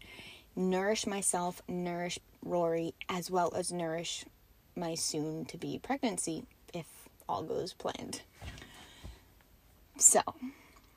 nourish 0.54 1.06
myself, 1.06 1.62
nourish 1.68 2.18
Rory, 2.42 2.94
as 3.08 3.30
well 3.30 3.52
as 3.54 3.72
nourish 3.72 4.24
my 4.74 4.94
soon 4.94 5.44
to 5.46 5.56
be 5.56 5.78
pregnancy 5.78 6.44
if 6.72 6.86
all 7.28 7.42
goes 7.42 7.72
planned. 7.72 8.22
So, 9.98 10.20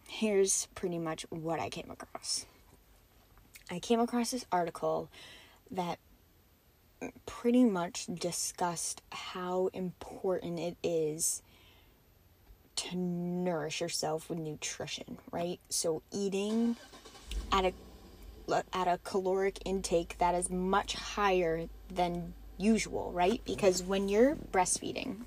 here's 0.07 0.67
pretty 0.75 0.99
much 0.99 1.25
what 1.29 1.59
I 1.59 1.69
came 1.69 1.89
across. 1.89 2.45
I 3.71 3.79
came 3.79 3.99
across 3.99 4.31
this 4.31 4.45
article 4.51 5.09
that 5.71 5.99
pretty 7.25 7.63
much 7.63 8.07
discussed 8.07 9.01
how 9.11 9.69
important 9.73 10.59
it 10.59 10.75
is 10.83 11.41
to 12.79 12.97
nourish 12.97 13.81
yourself 13.81 14.29
with 14.29 14.39
nutrition, 14.39 15.17
right? 15.31 15.59
So 15.69 16.01
eating 16.11 16.75
at 17.51 17.65
a 17.65 17.73
at 18.73 18.87
a 18.87 18.99
caloric 19.03 19.59
intake 19.65 20.17
that 20.17 20.33
is 20.33 20.49
much 20.49 20.93
higher 20.93 21.67
than 21.93 22.33
usual, 22.57 23.11
right? 23.11 23.41
Because 23.45 23.83
when 23.83 24.09
you're 24.09 24.35
breastfeeding, 24.35 25.17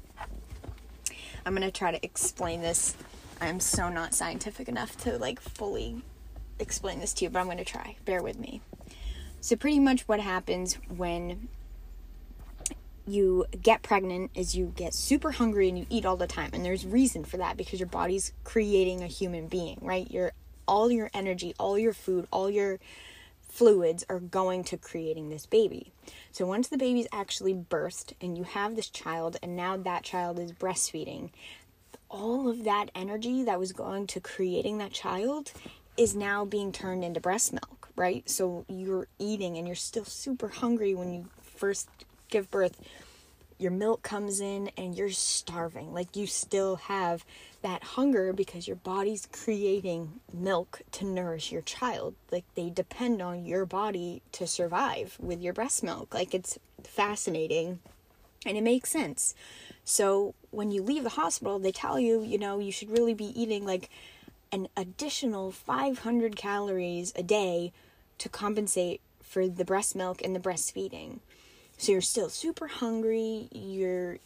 I'm 1.44 1.54
going 1.54 1.62
to 1.62 1.70
try 1.70 1.92
to 1.92 2.04
explain 2.04 2.62
this. 2.62 2.96
I'm 3.40 3.60
so 3.60 3.88
not 3.88 4.14
scientific 4.14 4.68
enough 4.68 4.96
to 4.98 5.18
like 5.18 5.40
fully 5.40 6.02
explain 6.58 7.00
this 7.00 7.12
to 7.14 7.24
you, 7.24 7.30
but 7.30 7.40
I'm 7.40 7.46
going 7.46 7.58
to 7.58 7.64
try. 7.64 7.96
Bear 8.04 8.22
with 8.22 8.38
me. 8.38 8.60
So, 9.40 9.56
pretty 9.56 9.80
much 9.80 10.02
what 10.02 10.20
happens 10.20 10.74
when 10.88 11.48
you 13.06 13.46
get 13.60 13.82
pregnant 13.82 14.30
is 14.34 14.56
you 14.56 14.72
get 14.76 14.94
super 14.94 15.32
hungry 15.32 15.68
and 15.68 15.78
you 15.78 15.86
eat 15.90 16.06
all 16.06 16.16
the 16.16 16.26
time. 16.26 16.50
And 16.52 16.64
there's 16.64 16.86
reason 16.86 17.24
for 17.24 17.36
that 17.38 17.56
because 17.56 17.80
your 17.80 17.88
body's 17.88 18.32
creating 18.44 19.02
a 19.02 19.06
human 19.06 19.48
being, 19.48 19.78
right? 19.82 20.10
Your 20.10 20.32
all 20.68 20.90
your 20.90 21.10
energy, 21.12 21.54
all 21.58 21.78
your 21.78 21.92
food, 21.92 22.26
all 22.30 22.48
your 22.48 22.78
fluids 23.48 24.04
are 24.08 24.20
going 24.20 24.64
to 24.64 24.76
creating 24.76 25.28
this 25.28 25.44
baby. 25.44 25.92
So 26.30 26.46
once 26.46 26.68
the 26.68 26.78
baby's 26.78 27.08
actually 27.12 27.52
birthed 27.52 28.14
and 28.20 28.38
you 28.38 28.44
have 28.44 28.76
this 28.76 28.88
child 28.88 29.36
and 29.42 29.56
now 29.56 29.76
that 29.76 30.04
child 30.04 30.38
is 30.38 30.52
breastfeeding, 30.52 31.30
all 32.08 32.48
of 32.48 32.64
that 32.64 32.90
energy 32.94 33.42
that 33.44 33.58
was 33.58 33.72
going 33.72 34.06
to 34.06 34.20
creating 34.20 34.78
that 34.78 34.92
child 34.92 35.52
is 35.96 36.14
now 36.14 36.44
being 36.44 36.72
turned 36.72 37.04
into 37.04 37.20
breast 37.20 37.52
milk, 37.52 37.88
right? 37.96 38.28
So 38.30 38.64
you're 38.68 39.08
eating 39.18 39.58
and 39.58 39.66
you're 39.66 39.76
still 39.76 40.04
super 40.04 40.48
hungry 40.48 40.94
when 40.94 41.12
you 41.12 41.28
first 41.42 41.88
give 42.32 42.50
birth. 42.50 42.80
Your 43.58 43.70
milk 43.70 44.02
comes 44.02 44.40
in 44.40 44.72
and 44.76 44.96
you're 44.96 45.10
starving. 45.10 45.94
Like 45.94 46.16
you 46.16 46.26
still 46.26 46.76
have 46.76 47.24
that 47.60 47.84
hunger 47.84 48.32
because 48.32 48.66
your 48.66 48.76
body's 48.76 49.28
creating 49.30 50.20
milk 50.32 50.82
to 50.92 51.04
nourish 51.04 51.52
your 51.52 51.62
child. 51.62 52.14
Like 52.32 52.44
they 52.56 52.70
depend 52.70 53.22
on 53.22 53.44
your 53.44 53.64
body 53.64 54.22
to 54.32 54.48
survive 54.48 55.16
with 55.20 55.40
your 55.40 55.52
breast 55.52 55.84
milk. 55.84 56.12
Like 56.12 56.34
it's 56.34 56.58
fascinating 56.82 57.78
and 58.44 58.56
it 58.56 58.64
makes 58.64 58.90
sense. 58.90 59.34
So 59.84 60.34
when 60.50 60.72
you 60.72 60.82
leave 60.82 61.04
the 61.04 61.10
hospital, 61.10 61.58
they 61.58 61.72
tell 61.72 62.00
you, 62.00 62.22
you 62.22 62.38
know, 62.38 62.58
you 62.58 62.72
should 62.72 62.90
really 62.90 63.14
be 63.14 63.40
eating 63.40 63.64
like 63.64 63.90
an 64.50 64.68
additional 64.76 65.52
500 65.52 66.36
calories 66.36 67.12
a 67.14 67.22
day 67.22 67.72
to 68.18 68.28
compensate 68.28 69.00
for 69.22 69.48
the 69.48 69.64
breast 69.64 69.96
milk 69.96 70.20
and 70.22 70.34
the 70.34 70.40
breastfeeding. 70.40 71.20
So 71.78 71.92
you're 71.92 72.00
still 72.00 72.28
super 72.28 72.68
hungry, 72.68 73.48
you're 73.50 74.18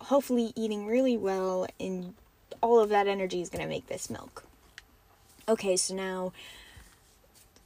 hopefully 0.00 0.52
eating 0.56 0.86
really 0.86 1.16
well, 1.16 1.66
and 1.78 2.14
all 2.60 2.80
of 2.80 2.88
that 2.88 3.06
energy 3.06 3.42
is 3.42 3.50
going 3.50 3.62
to 3.62 3.68
make 3.68 3.88
this 3.88 4.08
milk. 4.08 4.44
Okay, 5.46 5.76
so 5.76 5.94
now 5.94 6.32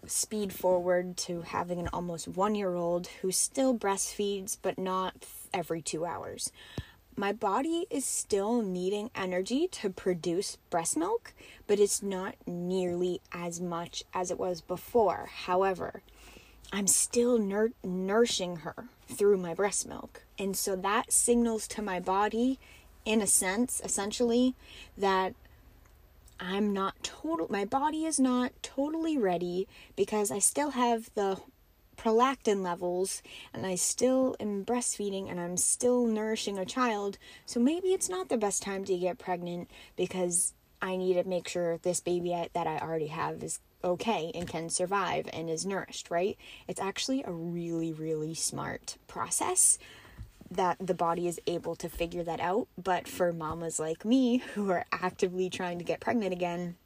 speed 0.06 0.52
forward 0.52 1.16
to 1.16 1.42
having 1.42 1.78
an 1.78 1.88
almost 1.92 2.28
one 2.28 2.54
year 2.54 2.74
old 2.74 3.06
who 3.22 3.30
still 3.30 3.76
breastfeeds, 3.76 4.56
but 4.60 4.78
not 4.78 5.14
every 5.52 5.82
two 5.82 6.04
hours. 6.04 6.52
My 7.16 7.32
body 7.32 7.86
is 7.90 8.04
still 8.04 8.62
needing 8.62 9.10
energy 9.14 9.66
to 9.72 9.90
produce 9.90 10.56
breast 10.70 10.96
milk, 10.96 11.32
but 11.66 11.80
it's 11.80 12.00
not 12.00 12.36
nearly 12.46 13.20
as 13.32 13.60
much 13.60 14.04
as 14.14 14.30
it 14.30 14.38
was 14.38 14.60
before. 14.60 15.28
However, 15.46 16.02
I'm 16.72 16.86
still 16.86 17.38
nur- 17.38 17.72
nourishing 17.82 18.56
her 18.56 18.88
through 19.08 19.38
my 19.38 19.54
breast 19.54 19.88
milk. 19.88 20.24
And 20.38 20.56
so 20.56 20.76
that 20.76 21.12
signals 21.12 21.66
to 21.68 21.82
my 21.82 21.98
body 21.98 22.58
in 23.04 23.22
a 23.22 23.26
sense, 23.26 23.80
essentially, 23.82 24.54
that 24.96 25.34
I'm 26.38 26.72
not 26.72 27.02
total, 27.02 27.46
my 27.50 27.64
body 27.64 28.04
is 28.04 28.20
not 28.20 28.52
totally 28.62 29.16
ready 29.16 29.66
because 29.96 30.30
I 30.30 30.38
still 30.38 30.70
have 30.70 31.10
the 31.14 31.40
prolactin 31.96 32.62
levels 32.62 33.22
and 33.52 33.66
I 33.66 33.74
still 33.74 34.36
am 34.38 34.64
breastfeeding 34.64 35.28
and 35.28 35.40
I'm 35.40 35.56
still 35.56 36.06
nourishing 36.06 36.58
a 36.58 36.64
child. 36.64 37.18
So 37.44 37.58
maybe 37.58 37.88
it's 37.88 38.08
not 38.08 38.28
the 38.28 38.36
best 38.36 38.62
time 38.62 38.84
to 38.84 38.96
get 38.96 39.18
pregnant 39.18 39.70
because 39.96 40.52
I 40.80 40.96
need 40.96 41.14
to 41.14 41.24
make 41.24 41.48
sure 41.48 41.78
this 41.78 42.00
baby 42.00 42.30
that 42.52 42.66
I 42.66 42.78
already 42.78 43.08
have 43.08 43.42
is 43.42 43.58
okay 43.82 44.30
and 44.34 44.48
can 44.48 44.68
survive 44.68 45.28
and 45.32 45.48
is 45.48 45.66
nourished, 45.66 46.10
right? 46.10 46.36
It's 46.66 46.80
actually 46.80 47.22
a 47.22 47.32
really, 47.32 47.92
really 47.92 48.34
smart 48.34 48.96
process 49.06 49.78
that 50.50 50.76
the 50.80 50.94
body 50.94 51.26
is 51.28 51.40
able 51.46 51.76
to 51.76 51.88
figure 51.88 52.24
that 52.24 52.40
out. 52.40 52.68
But 52.82 53.06
for 53.06 53.32
mamas 53.32 53.78
like 53.78 54.04
me 54.04 54.38
who 54.38 54.70
are 54.70 54.86
actively 54.92 55.50
trying 55.50 55.78
to 55.78 55.84
get 55.84 56.00
pregnant 56.00 56.32
again, 56.32 56.76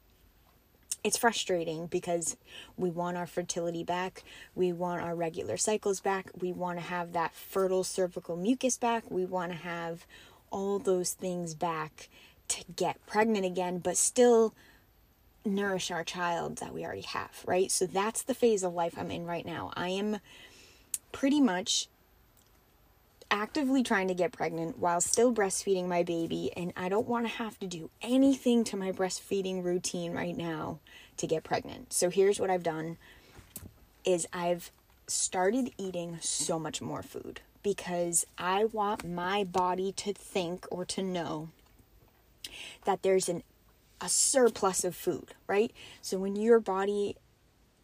it's 1.03 1.17
frustrating 1.17 1.87
because 1.87 2.37
we 2.77 2.89
want 2.89 3.17
our 3.17 3.27
fertility 3.27 3.83
back, 3.83 4.23
we 4.55 4.71
want 4.71 5.01
our 5.01 5.15
regular 5.15 5.57
cycles 5.57 5.99
back, 5.99 6.29
we 6.39 6.53
want 6.53 6.79
to 6.79 6.85
have 6.85 7.11
that 7.11 7.33
fertile 7.33 7.83
cervical 7.83 8.37
mucus 8.37 8.77
back, 8.77 9.03
we 9.09 9.25
want 9.25 9.51
to 9.51 9.57
have 9.57 10.05
all 10.49 10.79
those 10.79 11.11
things 11.11 11.55
back 11.55 12.09
to 12.47 12.63
get 12.75 13.05
pregnant 13.05 13.45
again, 13.45 13.79
but 13.79 13.97
still 13.97 14.53
nourish 15.45 15.91
our 15.91 16.03
child 16.03 16.57
that 16.57 16.73
we 16.73 16.85
already 16.85 17.01
have, 17.01 17.43
right? 17.45 17.71
So 17.71 17.85
that's 17.85 18.23
the 18.23 18.33
phase 18.33 18.63
of 18.63 18.73
life 18.73 18.95
I'm 18.97 19.11
in 19.11 19.25
right 19.25 19.45
now. 19.45 19.71
I 19.75 19.89
am 19.89 20.19
pretty 21.11 21.41
much 21.41 21.87
actively 23.29 23.81
trying 23.81 24.07
to 24.07 24.13
get 24.13 24.31
pregnant 24.31 24.77
while 24.77 25.01
still 25.01 25.33
breastfeeding 25.33 25.87
my 25.87 26.03
baby, 26.03 26.51
and 26.55 26.71
I 26.77 26.87
don't 26.87 27.07
want 27.07 27.25
to 27.25 27.33
have 27.33 27.59
to 27.59 27.67
do 27.67 27.89
anything 28.01 28.63
to 28.65 28.77
my 28.77 28.91
breastfeeding 28.91 29.63
routine 29.63 30.13
right 30.13 30.37
now 30.37 30.79
to 31.17 31.27
get 31.27 31.43
pregnant. 31.43 31.93
So 31.93 32.09
here's 32.09 32.39
what 32.39 32.49
I've 32.49 32.63
done 32.63 32.97
is 34.05 34.27
I've 34.31 34.71
started 35.07 35.71
eating 35.77 36.17
so 36.21 36.59
much 36.59 36.81
more 36.81 37.01
food 37.01 37.41
because 37.63 38.25
I 38.37 38.65
want 38.65 39.07
my 39.07 39.43
body 39.43 39.91
to 39.93 40.13
think 40.13 40.67
or 40.69 40.85
to 40.85 41.01
know 41.01 41.49
that 42.85 43.01
there's 43.01 43.29
an 43.29 43.43
a 44.03 44.09
surplus 44.09 44.83
of 44.83 44.95
food, 44.95 45.33
right? 45.47 45.71
So 46.01 46.19
when 46.19 46.35
your 46.35 46.59
body 46.59 47.15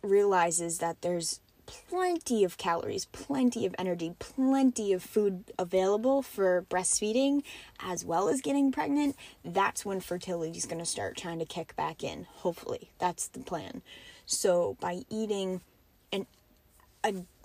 realizes 0.02 0.80
that 0.80 1.02
there's 1.02 1.40
plenty 1.66 2.44
of 2.44 2.58
calories, 2.58 3.06
plenty 3.06 3.66
of 3.66 3.74
energy, 3.80 4.14
plenty 4.20 4.92
of 4.92 5.02
food 5.02 5.46
available 5.58 6.22
for 6.22 6.66
breastfeeding 6.70 7.42
as 7.80 8.04
well 8.04 8.28
as 8.28 8.42
getting 8.42 8.70
pregnant, 8.70 9.16
that's 9.46 9.86
when 9.86 10.02
fertility 10.02 10.58
is 10.58 10.66
going 10.66 10.80
to 10.80 10.86
start 10.86 11.16
trying 11.16 11.40
to 11.40 11.46
kick 11.46 11.74
back 11.78 12.04
in. 12.04 12.28
Hopefully, 12.38 12.92
that's 13.00 13.30
the 13.30 13.40
plan. 13.40 13.82
So, 14.26 14.76
by 14.82 15.04
eating 15.10 15.62
and 16.12 16.26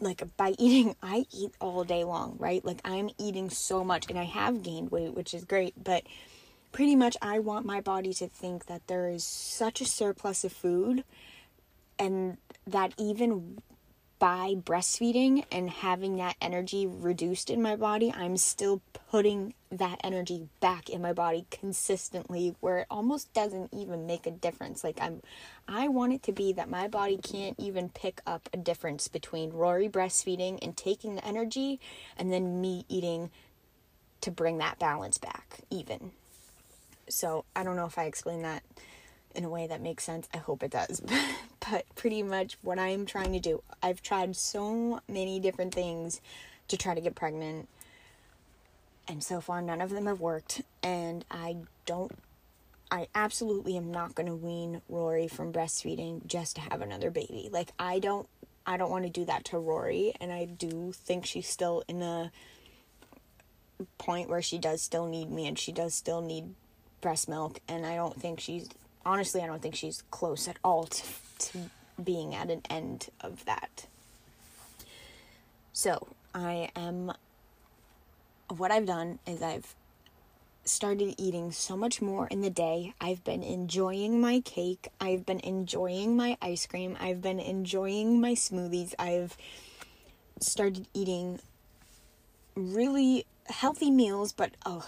like 0.00 0.22
by 0.36 0.54
eating, 0.58 0.96
I 1.02 1.26
eat 1.32 1.52
all 1.60 1.84
day 1.84 2.02
long, 2.02 2.36
right? 2.38 2.64
Like 2.64 2.80
I'm 2.84 3.10
eating 3.18 3.50
so 3.50 3.84
much 3.84 4.06
and 4.08 4.18
I 4.18 4.24
have 4.24 4.64
gained 4.64 4.90
weight, 4.90 5.14
which 5.14 5.32
is 5.32 5.44
great, 5.44 5.74
but 5.82 6.02
pretty 6.74 6.96
much 6.96 7.16
I 7.22 7.38
want 7.38 7.64
my 7.64 7.80
body 7.80 8.12
to 8.14 8.26
think 8.26 8.66
that 8.66 8.88
there 8.88 9.08
is 9.08 9.22
such 9.24 9.80
a 9.80 9.84
surplus 9.84 10.42
of 10.42 10.52
food 10.52 11.04
and 12.00 12.36
that 12.66 12.92
even 12.98 13.58
by 14.18 14.54
breastfeeding 14.56 15.44
and 15.52 15.70
having 15.70 16.16
that 16.16 16.34
energy 16.40 16.84
reduced 16.84 17.48
in 17.48 17.62
my 17.62 17.76
body, 17.76 18.12
I'm 18.12 18.36
still 18.36 18.82
putting 19.08 19.54
that 19.70 20.00
energy 20.02 20.48
back 20.58 20.90
in 20.90 21.00
my 21.00 21.12
body 21.12 21.46
consistently 21.48 22.56
where 22.58 22.78
it 22.78 22.86
almost 22.90 23.32
doesn't 23.32 23.72
even 23.72 24.04
make 24.04 24.26
a 24.26 24.32
difference. 24.32 24.82
Like 24.82 24.98
I'm 25.00 25.22
I 25.68 25.86
want 25.86 26.14
it 26.14 26.24
to 26.24 26.32
be 26.32 26.52
that 26.54 26.68
my 26.68 26.88
body 26.88 27.18
can't 27.18 27.54
even 27.56 27.88
pick 27.88 28.20
up 28.26 28.48
a 28.52 28.56
difference 28.56 29.06
between 29.06 29.52
Rory 29.52 29.88
breastfeeding 29.88 30.58
and 30.60 30.76
taking 30.76 31.14
the 31.14 31.24
energy 31.24 31.78
and 32.18 32.32
then 32.32 32.60
me 32.60 32.84
eating 32.88 33.30
to 34.22 34.32
bring 34.32 34.58
that 34.58 34.80
balance 34.80 35.18
back 35.18 35.60
even. 35.70 36.10
So, 37.08 37.44
I 37.54 37.62
don't 37.62 37.76
know 37.76 37.86
if 37.86 37.98
I 37.98 38.04
explained 38.04 38.44
that 38.44 38.62
in 39.34 39.44
a 39.44 39.48
way 39.48 39.66
that 39.66 39.80
makes 39.80 40.04
sense. 40.04 40.28
I 40.32 40.38
hope 40.38 40.62
it 40.62 40.70
does. 40.70 41.02
but 41.70 41.84
pretty 41.94 42.22
much 42.22 42.56
what 42.62 42.78
I'm 42.78 43.06
trying 43.06 43.32
to 43.32 43.40
do, 43.40 43.62
I've 43.82 44.02
tried 44.02 44.36
so 44.36 45.00
many 45.08 45.40
different 45.40 45.74
things 45.74 46.20
to 46.68 46.76
try 46.76 46.94
to 46.94 47.00
get 47.00 47.14
pregnant. 47.14 47.68
And 49.06 49.22
so 49.22 49.40
far, 49.40 49.60
none 49.60 49.80
of 49.80 49.90
them 49.90 50.06
have 50.06 50.20
worked. 50.20 50.62
And 50.82 51.24
I 51.30 51.56
don't, 51.84 52.12
I 52.90 53.08
absolutely 53.14 53.76
am 53.76 53.90
not 53.90 54.14
going 54.14 54.28
to 54.28 54.34
wean 54.34 54.80
Rory 54.88 55.28
from 55.28 55.52
breastfeeding 55.52 56.26
just 56.26 56.56
to 56.56 56.62
have 56.62 56.80
another 56.80 57.10
baby. 57.10 57.48
Like, 57.52 57.70
I 57.78 57.98
don't, 57.98 58.28
I 58.66 58.76
don't 58.76 58.90
want 58.90 59.04
to 59.04 59.10
do 59.10 59.24
that 59.26 59.44
to 59.46 59.58
Rory. 59.58 60.14
And 60.20 60.32
I 60.32 60.46
do 60.46 60.92
think 60.92 61.26
she's 61.26 61.48
still 61.48 61.82
in 61.88 62.00
a 62.02 62.30
point 63.98 64.30
where 64.30 64.40
she 64.40 64.56
does 64.56 64.80
still 64.80 65.06
need 65.06 65.30
me 65.30 65.46
and 65.46 65.58
she 65.58 65.72
does 65.72 65.94
still 65.94 66.22
need 66.22 66.54
breast 67.04 67.28
milk. 67.28 67.60
And 67.68 67.84
I 67.84 67.96
don't 67.96 68.18
think 68.18 68.40
she's 68.40 68.68
honestly, 69.04 69.42
I 69.42 69.46
don't 69.46 69.60
think 69.60 69.76
she's 69.76 70.02
close 70.10 70.48
at 70.48 70.56
all 70.64 70.84
to, 70.86 71.02
to 71.38 71.58
being 72.02 72.34
at 72.34 72.50
an 72.50 72.62
end 72.70 73.10
of 73.20 73.44
that. 73.44 73.86
So, 75.72 76.08
I 76.34 76.70
am. 76.74 77.12
What 78.56 78.70
I've 78.70 78.86
done 78.86 79.18
is 79.26 79.42
I've 79.42 79.74
started 80.64 81.14
eating 81.18 81.52
so 81.52 81.76
much 81.76 82.00
more 82.00 82.26
in 82.28 82.40
the 82.40 82.50
day. 82.50 82.94
I've 83.00 83.22
been 83.22 83.42
enjoying 83.42 84.20
my 84.20 84.40
cake. 84.40 84.88
I've 84.98 85.26
been 85.26 85.40
enjoying 85.40 86.16
my 86.16 86.38
ice 86.40 86.66
cream. 86.66 86.96
I've 86.98 87.20
been 87.20 87.40
enjoying 87.40 88.20
my 88.20 88.32
smoothies. 88.32 88.94
I've 88.98 89.36
started 90.40 90.88
eating 90.94 91.40
really 92.54 93.26
healthy 93.48 93.90
meals, 93.90 94.32
but 94.32 94.52
a, 94.64 94.80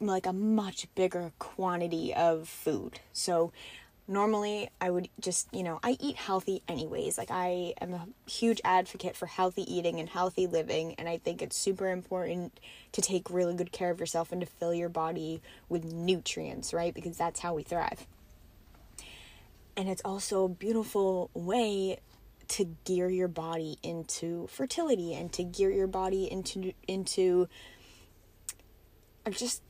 like 0.00 0.26
a 0.26 0.32
much 0.32 0.86
bigger 0.94 1.32
quantity 1.38 2.12
of 2.14 2.48
food. 2.48 3.00
So 3.12 3.52
normally 4.08 4.68
I 4.80 4.90
would 4.90 5.08
just, 5.20 5.48
you 5.52 5.62
know, 5.62 5.78
I 5.82 5.96
eat 6.00 6.16
healthy 6.16 6.62
anyways. 6.68 7.16
Like 7.16 7.30
I 7.30 7.74
am 7.80 7.94
a 7.94 8.06
huge 8.28 8.60
advocate 8.64 9.16
for 9.16 9.26
healthy 9.26 9.62
eating 9.72 10.00
and 10.00 10.08
healthy 10.08 10.46
living 10.46 10.94
and 10.94 11.08
I 11.08 11.18
think 11.18 11.42
it's 11.42 11.56
super 11.56 11.88
important 11.88 12.58
to 12.92 13.00
take 13.00 13.30
really 13.30 13.54
good 13.54 13.72
care 13.72 13.90
of 13.90 14.00
yourself 14.00 14.32
and 14.32 14.40
to 14.40 14.46
fill 14.46 14.74
your 14.74 14.88
body 14.88 15.40
with 15.68 15.84
nutrients, 15.84 16.74
right? 16.74 16.94
Because 16.94 17.16
that's 17.16 17.40
how 17.40 17.54
we 17.54 17.62
thrive. 17.62 18.06
And 19.76 19.88
it's 19.88 20.02
also 20.04 20.44
a 20.44 20.48
beautiful 20.48 21.30
way 21.32 21.98
to 22.48 22.76
gear 22.84 23.08
your 23.08 23.28
body 23.28 23.78
into 23.82 24.46
fertility 24.48 25.14
and 25.14 25.32
to 25.32 25.42
gear 25.42 25.70
your 25.70 25.86
body 25.86 26.30
into 26.30 26.72
into 26.86 27.48
just 29.30 29.62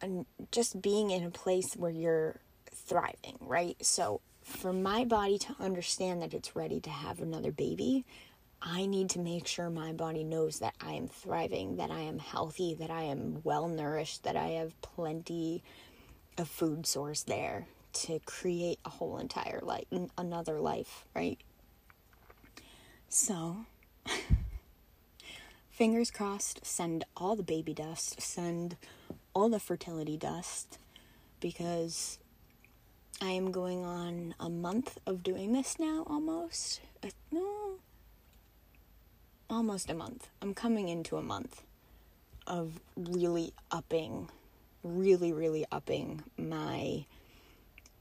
and 0.00 0.26
just 0.52 0.80
being 0.80 1.10
in 1.10 1.24
a 1.24 1.30
place 1.30 1.74
where 1.74 1.90
you're 1.90 2.40
thriving, 2.72 3.36
right? 3.40 3.76
So, 3.84 4.20
for 4.42 4.72
my 4.72 5.04
body 5.04 5.38
to 5.38 5.56
understand 5.60 6.22
that 6.22 6.32
it's 6.32 6.56
ready 6.56 6.80
to 6.80 6.90
have 6.90 7.20
another 7.20 7.52
baby, 7.52 8.06
I 8.62 8.86
need 8.86 9.10
to 9.10 9.18
make 9.18 9.46
sure 9.46 9.70
my 9.70 9.92
body 9.92 10.24
knows 10.24 10.60
that 10.60 10.74
I 10.80 10.92
am 10.92 11.06
thriving, 11.08 11.76
that 11.76 11.90
I 11.90 12.00
am 12.00 12.18
healthy, 12.18 12.74
that 12.80 12.90
I 12.90 13.02
am 13.02 13.40
well 13.44 13.68
nourished, 13.68 14.24
that 14.24 14.36
I 14.36 14.48
have 14.50 14.80
plenty 14.80 15.62
of 16.38 16.48
food 16.48 16.86
source 16.86 17.22
there 17.22 17.66
to 17.92 18.18
create 18.24 18.78
a 18.84 18.90
whole 18.90 19.18
entire 19.18 19.60
life, 19.62 19.86
another 20.16 20.60
life, 20.60 21.04
right? 21.14 21.38
So, 23.08 23.58
fingers 25.78 26.10
crossed, 26.10 26.66
send 26.66 27.04
all 27.16 27.36
the 27.36 27.42
baby 27.44 27.72
dust, 27.72 28.20
send 28.20 28.76
all 29.32 29.48
the 29.48 29.60
fertility 29.60 30.16
dust, 30.16 30.76
because 31.38 32.18
I 33.22 33.30
am 33.30 33.52
going 33.52 33.84
on 33.84 34.34
a 34.40 34.48
month 34.48 34.98
of 35.06 35.22
doing 35.22 35.52
this 35.52 35.78
now 35.78 36.02
almost. 36.08 36.80
Uh, 37.00 37.10
no, 37.30 37.74
almost 39.48 39.88
a 39.88 39.94
month. 39.94 40.26
I'm 40.42 40.52
coming 40.52 40.88
into 40.88 41.16
a 41.16 41.22
month 41.22 41.62
of 42.44 42.80
really 42.96 43.52
upping, 43.70 44.30
really, 44.82 45.32
really 45.32 45.64
upping 45.70 46.24
my 46.36 47.04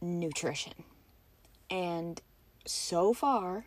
nutrition. 0.01 0.73
And 1.69 2.19
so 2.65 3.13
far, 3.13 3.65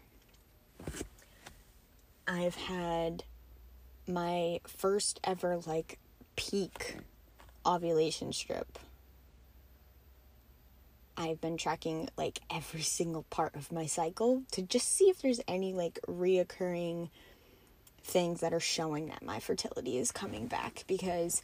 I've 2.26 2.56
had 2.56 3.22
my 4.10 4.60
first 4.66 5.20
ever 5.24 5.58
like 5.66 5.98
peak 6.36 6.96
ovulation 7.66 8.32
strip 8.32 8.78
I've 11.16 11.40
been 11.40 11.58
tracking 11.58 12.08
like 12.16 12.40
every 12.50 12.80
single 12.80 13.24
part 13.24 13.54
of 13.54 13.70
my 13.70 13.84
cycle 13.84 14.42
to 14.52 14.62
just 14.62 14.88
see 14.88 15.10
if 15.10 15.20
there's 15.20 15.40
any 15.46 15.74
like 15.74 15.98
reoccurring 16.08 17.10
things 18.02 18.40
that 18.40 18.54
are 18.54 18.60
showing 18.60 19.08
that 19.08 19.22
my 19.22 19.38
fertility 19.38 19.98
is 19.98 20.10
coming 20.12 20.46
back 20.46 20.84
because 20.86 21.42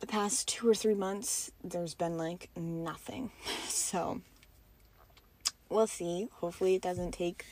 the 0.00 0.08
past 0.08 0.48
two 0.48 0.68
or 0.68 0.74
three 0.74 0.94
months 0.94 1.52
there's 1.62 1.94
been 1.94 2.16
like 2.18 2.50
nothing. 2.56 3.30
So 3.68 4.20
we'll 5.68 5.86
see. 5.86 6.28
Hopefully, 6.40 6.74
it 6.74 6.82
doesn't 6.82 7.12
take 7.12 7.46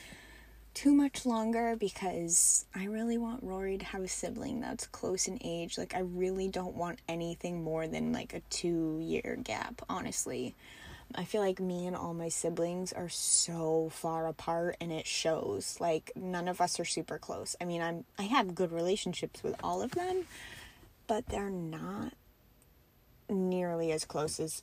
too 0.77 0.93
much 0.93 1.25
longer 1.25 1.75
because 1.75 2.67
I 2.75 2.85
really 2.85 3.17
want 3.17 3.43
Rory 3.43 3.79
to 3.79 3.85
have 3.87 4.03
a 4.03 4.09
sibling 4.09 4.61
that's 4.61 4.87
close 4.87 5.27
in 5.27 5.39
age. 5.43 5.79
Like, 5.79 5.95
I 5.95 6.01
really 6.01 6.49
don't 6.49 6.77
want 6.77 6.99
anything 7.09 7.65
more 7.65 7.89
than 7.89 8.13
like 8.13 8.35
a 8.35 8.41
two 8.51 9.01
year 9.03 9.39
gap, 9.43 9.81
honestly. 9.89 10.55
I 11.15 11.25
feel 11.25 11.41
like 11.41 11.61
me 11.61 11.87
and 11.87 11.97
all 11.97 12.13
my 12.13 12.29
siblings 12.29 12.93
are 12.93 13.09
so 13.09 13.89
far 13.91 14.27
apart 14.27 14.77
and 14.79 14.93
it 14.93 15.07
shows. 15.07 15.79
Like 15.81 16.13
none 16.15 16.47
of 16.47 16.61
us 16.61 16.79
are 16.79 16.85
super 16.85 17.17
close. 17.17 17.57
I 17.59 17.65
mean, 17.65 17.81
I'm 17.81 18.05
I 18.19 18.25
have 18.25 18.55
good 18.55 18.71
relationships 18.71 19.43
with 19.43 19.55
all 19.63 19.81
of 19.81 19.93
them, 19.93 20.27
but 21.07 21.27
they're 21.29 21.49
not 21.49 22.13
nearly 23.31 23.93
as 23.93 24.05
close 24.05 24.39
as 24.39 24.63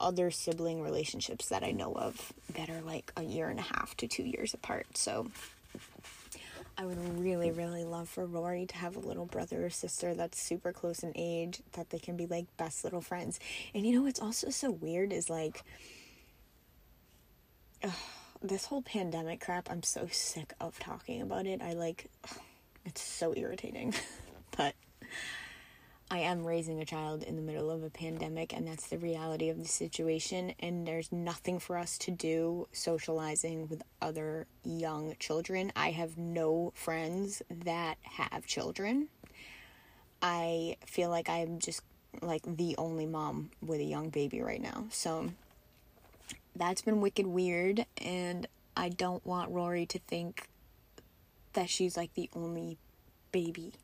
other 0.00 0.30
sibling 0.30 0.82
relationships 0.82 1.48
that 1.48 1.62
I 1.62 1.70
know 1.70 1.92
of 1.92 2.32
that 2.54 2.70
are 2.70 2.80
like 2.80 3.12
a 3.16 3.22
year 3.22 3.48
and 3.48 3.58
a 3.58 3.62
half 3.62 3.96
to 3.98 4.08
two 4.08 4.24
years 4.24 4.54
apart. 4.54 4.96
So 4.96 5.30
I 6.80 6.86
would 6.86 7.18
really, 7.18 7.50
really 7.50 7.84
love 7.84 8.08
for 8.08 8.24
Rory 8.24 8.64
to 8.64 8.76
have 8.76 8.96
a 8.96 9.00
little 9.00 9.26
brother 9.26 9.66
or 9.66 9.70
sister 9.70 10.14
that's 10.14 10.40
super 10.40 10.72
close 10.72 11.00
in 11.02 11.12
age, 11.14 11.60
that 11.72 11.90
they 11.90 11.98
can 11.98 12.16
be 12.16 12.26
like 12.26 12.46
best 12.56 12.84
little 12.84 13.02
friends. 13.02 13.38
And 13.74 13.86
you 13.86 13.94
know 13.94 14.02
what's 14.02 14.20
also 14.20 14.48
so 14.48 14.70
weird 14.70 15.12
is 15.12 15.28
like 15.28 15.62
ugh, 17.84 17.92
this 18.42 18.64
whole 18.64 18.80
pandemic 18.80 19.40
crap, 19.40 19.70
I'm 19.70 19.82
so 19.82 20.08
sick 20.10 20.54
of 20.58 20.78
talking 20.78 21.20
about 21.20 21.46
it. 21.46 21.60
I 21.60 21.74
like 21.74 22.06
ugh, 22.24 22.38
it's 22.86 23.02
so 23.02 23.34
irritating. 23.36 23.94
but 24.56 24.74
I 26.12 26.18
am 26.18 26.44
raising 26.44 26.80
a 26.80 26.84
child 26.84 27.22
in 27.22 27.36
the 27.36 27.42
middle 27.42 27.70
of 27.70 27.84
a 27.84 27.90
pandemic, 27.90 28.52
and 28.52 28.66
that's 28.66 28.88
the 28.88 28.98
reality 28.98 29.48
of 29.48 29.58
the 29.58 29.68
situation. 29.68 30.54
And 30.58 30.84
there's 30.84 31.12
nothing 31.12 31.60
for 31.60 31.78
us 31.78 31.96
to 31.98 32.10
do 32.10 32.66
socializing 32.72 33.68
with 33.68 33.82
other 34.02 34.46
young 34.64 35.14
children. 35.20 35.70
I 35.76 35.92
have 35.92 36.18
no 36.18 36.72
friends 36.74 37.42
that 37.48 37.98
have 38.02 38.44
children. 38.44 39.08
I 40.20 40.78
feel 40.84 41.10
like 41.10 41.28
I'm 41.28 41.60
just 41.60 41.82
like 42.20 42.42
the 42.44 42.74
only 42.76 43.06
mom 43.06 43.50
with 43.64 43.78
a 43.78 43.84
young 43.84 44.10
baby 44.10 44.40
right 44.40 44.60
now. 44.60 44.86
So 44.90 45.30
that's 46.56 46.82
been 46.82 47.00
wicked 47.00 47.28
weird, 47.28 47.86
and 47.98 48.48
I 48.76 48.88
don't 48.88 49.24
want 49.24 49.52
Rory 49.52 49.86
to 49.86 50.00
think 50.00 50.48
that 51.52 51.70
she's 51.70 51.96
like 51.96 52.14
the 52.14 52.28
only 52.34 52.78
baby 53.30 53.74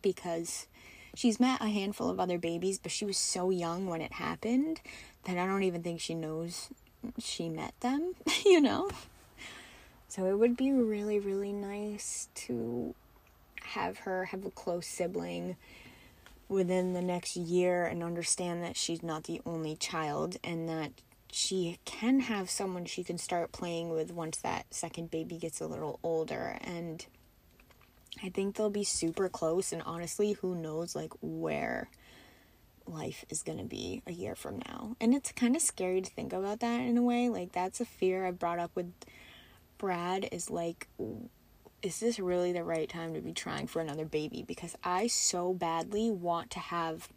because 0.00 0.66
she's 1.14 1.40
met 1.40 1.60
a 1.60 1.68
handful 1.68 2.08
of 2.08 2.20
other 2.20 2.38
babies, 2.38 2.78
but 2.78 2.92
she 2.92 3.04
was 3.04 3.16
so 3.16 3.50
young 3.50 3.86
when 3.86 4.00
it 4.00 4.14
happened 4.14 4.80
that 5.24 5.38
I 5.38 5.46
don't 5.46 5.62
even 5.62 5.82
think 5.82 6.00
she 6.00 6.14
knows 6.14 6.68
she 7.18 7.48
met 7.48 7.74
them, 7.80 8.14
you 8.44 8.60
know? 8.60 8.90
So 10.08 10.26
it 10.26 10.38
would 10.38 10.56
be 10.56 10.72
really, 10.72 11.20
really 11.20 11.52
nice 11.52 12.28
to 12.34 12.94
have 13.62 13.98
her 13.98 14.26
have 14.26 14.44
a 14.44 14.50
close 14.50 14.86
sibling 14.86 15.56
within 16.48 16.94
the 16.94 17.02
next 17.02 17.36
year 17.36 17.86
and 17.86 18.02
understand 18.02 18.62
that 18.64 18.76
she's 18.76 19.02
not 19.02 19.24
the 19.24 19.40
only 19.46 19.76
child 19.76 20.36
and 20.42 20.68
that 20.68 20.90
she 21.30 21.78
can 21.84 22.20
have 22.20 22.50
someone 22.50 22.84
she 22.84 23.04
can 23.04 23.16
start 23.16 23.52
playing 23.52 23.90
with 23.90 24.12
once 24.12 24.38
that 24.38 24.66
second 24.70 25.10
baby 25.12 25.36
gets 25.36 25.60
a 25.60 25.66
little 25.66 26.00
older 26.02 26.58
and 26.62 27.06
I 28.22 28.28
think 28.28 28.56
they'll 28.56 28.70
be 28.70 28.84
super 28.84 29.28
close, 29.28 29.72
and 29.72 29.82
honestly, 29.82 30.32
who 30.32 30.54
knows 30.54 30.94
like 30.94 31.12
where 31.20 31.88
life 32.86 33.24
is 33.30 33.42
to 33.58 33.64
be 33.64 34.02
a 34.06 34.12
year 34.12 34.34
from 34.34 34.60
now. 34.66 34.96
And 35.00 35.14
it's 35.14 35.32
kind 35.32 35.56
of 35.56 35.62
scary 35.62 36.00
to 36.00 36.10
think 36.10 36.32
about 36.32 36.60
that 36.60 36.80
in 36.80 36.98
a 36.98 37.02
way. 37.02 37.28
Like, 37.28 37.52
that's 37.52 37.80
a 37.80 37.84
fear 37.84 38.26
I 38.26 38.32
brought 38.32 38.58
up 38.58 38.72
with 38.74 38.92
Brad 39.78 40.28
is 40.30 40.50
like, 40.50 40.88
is 41.82 42.00
this 42.00 42.18
really 42.18 42.52
the 42.52 42.64
right 42.64 42.88
time 42.88 43.14
to 43.14 43.20
be 43.20 43.32
trying 43.32 43.66
for 43.66 43.80
another 43.80 44.04
baby? 44.04 44.44
Because 44.46 44.76
I 44.84 45.06
so 45.06 45.54
badly 45.54 46.10
want 46.10 46.50
to 46.50 46.58
have 46.58 47.08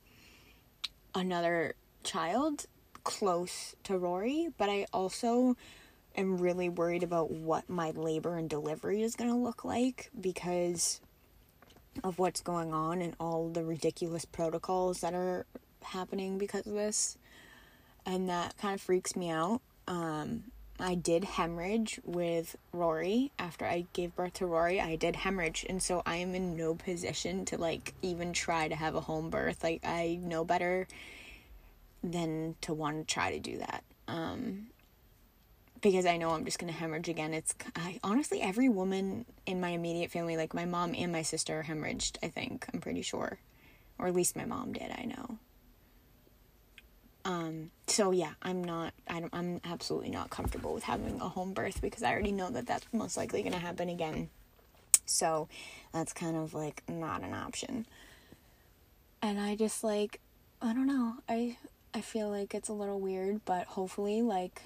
another 1.14 1.76
child 2.04 2.66
close 3.04 3.76
to 3.84 3.98
Rory, 3.98 4.50
but 4.58 4.70
I 4.70 4.86
also 4.94 5.58
am 6.16 6.38
really 6.38 6.70
worried 6.70 7.04
about 7.04 7.32
what 7.32 7.70
my 7.70 7.92
labor 7.92 8.38
and 8.38 8.50
delivery 8.50 9.02
is 9.02 9.16
going 9.16 9.30
to 9.30 9.36
look 9.36 9.64
like 9.64 10.10
because 10.20 11.02
of 12.04 12.20
what's 12.20 12.42
going 12.42 12.74
on 12.74 13.02
and 13.02 13.16
all 13.20 13.50
the 13.50 13.64
ridiculous 13.64 14.26
protocols 14.26 15.02
that 15.02 15.14
are 15.14 15.46
happening 15.84 16.38
because 16.38 16.66
of 16.66 16.74
this. 16.74 17.18
And 18.06 18.30
that 18.30 18.58
kind 18.58 18.74
of 18.74 18.82
freaks 18.82 19.16
me 19.16 19.30
out. 19.30 19.62
Um, 19.88 20.46
I 20.80 20.96
did 20.96 21.24
hemorrhage 21.24 22.00
with 22.04 22.56
Rory 22.72 23.32
after 23.38 23.66
I 23.66 23.86
gave 23.94 24.16
birth 24.16 24.34
to 24.34 24.46
Rory. 24.46 24.82
I 24.82 24.96
did 24.96 25.16
hemorrhage, 25.16 25.66
and 25.70 25.82
so 25.82 26.02
I 26.06 26.18
am 26.18 26.34
in 26.34 26.58
no 26.58 26.74
position 26.76 27.46
to 27.46 27.58
like 27.58 27.94
even 28.02 28.34
try 28.34 28.68
to 28.68 28.76
have 28.76 28.96
a 28.96 29.02
home 29.02 29.30
birth. 29.30 29.64
Like 29.64 29.82
I 29.86 30.20
know 30.22 30.44
better 30.44 30.88
than 32.04 32.56
to 32.62 32.74
want 32.74 33.08
to 33.08 33.14
try 33.14 33.32
to 33.32 33.40
do 33.40 33.60
that. 33.60 33.84
Um, 34.08 34.68
because 35.84 36.06
I 36.06 36.18
know 36.18 36.32
I'm 36.32 36.46
just 36.46 36.58
gonna 36.58 36.72
hemorrhage 36.72 37.10
again. 37.10 37.34
It's 37.34 37.54
I, 37.76 38.00
honestly 38.04 38.42
every 38.42 38.70
woman 38.70 39.26
in 39.46 39.62
my 39.62 39.70
immediate 39.70 40.10
family, 40.10 40.38
like 40.38 40.54
my 40.54 40.66
mom 40.66 40.96
and 40.98 41.12
my 41.12 41.22
sister, 41.22 41.66
hemorrhaged. 41.68 42.18
I 42.24 42.30
think 42.30 42.66
I'm 42.74 42.80
pretty 42.80 43.04
sure, 43.04 43.38
or 44.00 44.08
at 44.08 44.16
least 44.16 44.36
my 44.36 44.46
mom 44.46 44.74
did. 44.74 44.90
I 44.90 45.06
know. 45.06 45.38
Um. 47.26 47.72
So 47.86 48.12
yeah, 48.12 48.32
I'm 48.42 48.64
not. 48.64 48.94
I 49.08 49.20
don't, 49.20 49.34
I'm 49.36 49.62
absolutely 49.66 50.10
not 50.10 50.30
comfortable 50.30 50.74
with 50.74 50.84
having 50.84 51.20
a 51.22 51.30
home 51.30 51.54
birth 51.54 51.82
because 51.82 52.02
I 52.02 52.12
already 52.12 52.32
know 52.32 52.50
that 52.50 52.66
that's 52.66 52.86
most 52.94 53.18
likely 53.18 53.44
gonna 53.44 53.60
happen 53.60 53.90
again. 53.90 54.30
So 55.06 55.50
that's 55.92 56.14
kind 56.14 56.38
of 56.38 56.54
like 56.54 56.82
not 56.88 57.24
an 57.24 57.34
option. 57.34 57.86
And 59.22 59.40
I 59.40 59.56
just 59.56 59.84
like 59.84 60.22
I 60.62 60.74
don't 60.74 60.88
know. 60.88 61.16
I 61.28 61.58
I 61.94 62.00
feel 62.00 62.30
like 62.30 62.56
it's 62.56 62.70
a 62.70 62.74
little 62.74 63.02
weird, 63.02 63.44
but 63.44 63.68
hopefully 63.68 64.22
like 64.22 64.62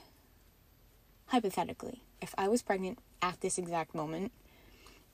hypothetically, 1.28 2.02
if 2.22 2.34
I 2.38 2.48
was 2.48 2.62
pregnant 2.62 3.00
at 3.22 3.42
this 3.42 3.58
exact 3.58 3.94
moment, 3.94 4.32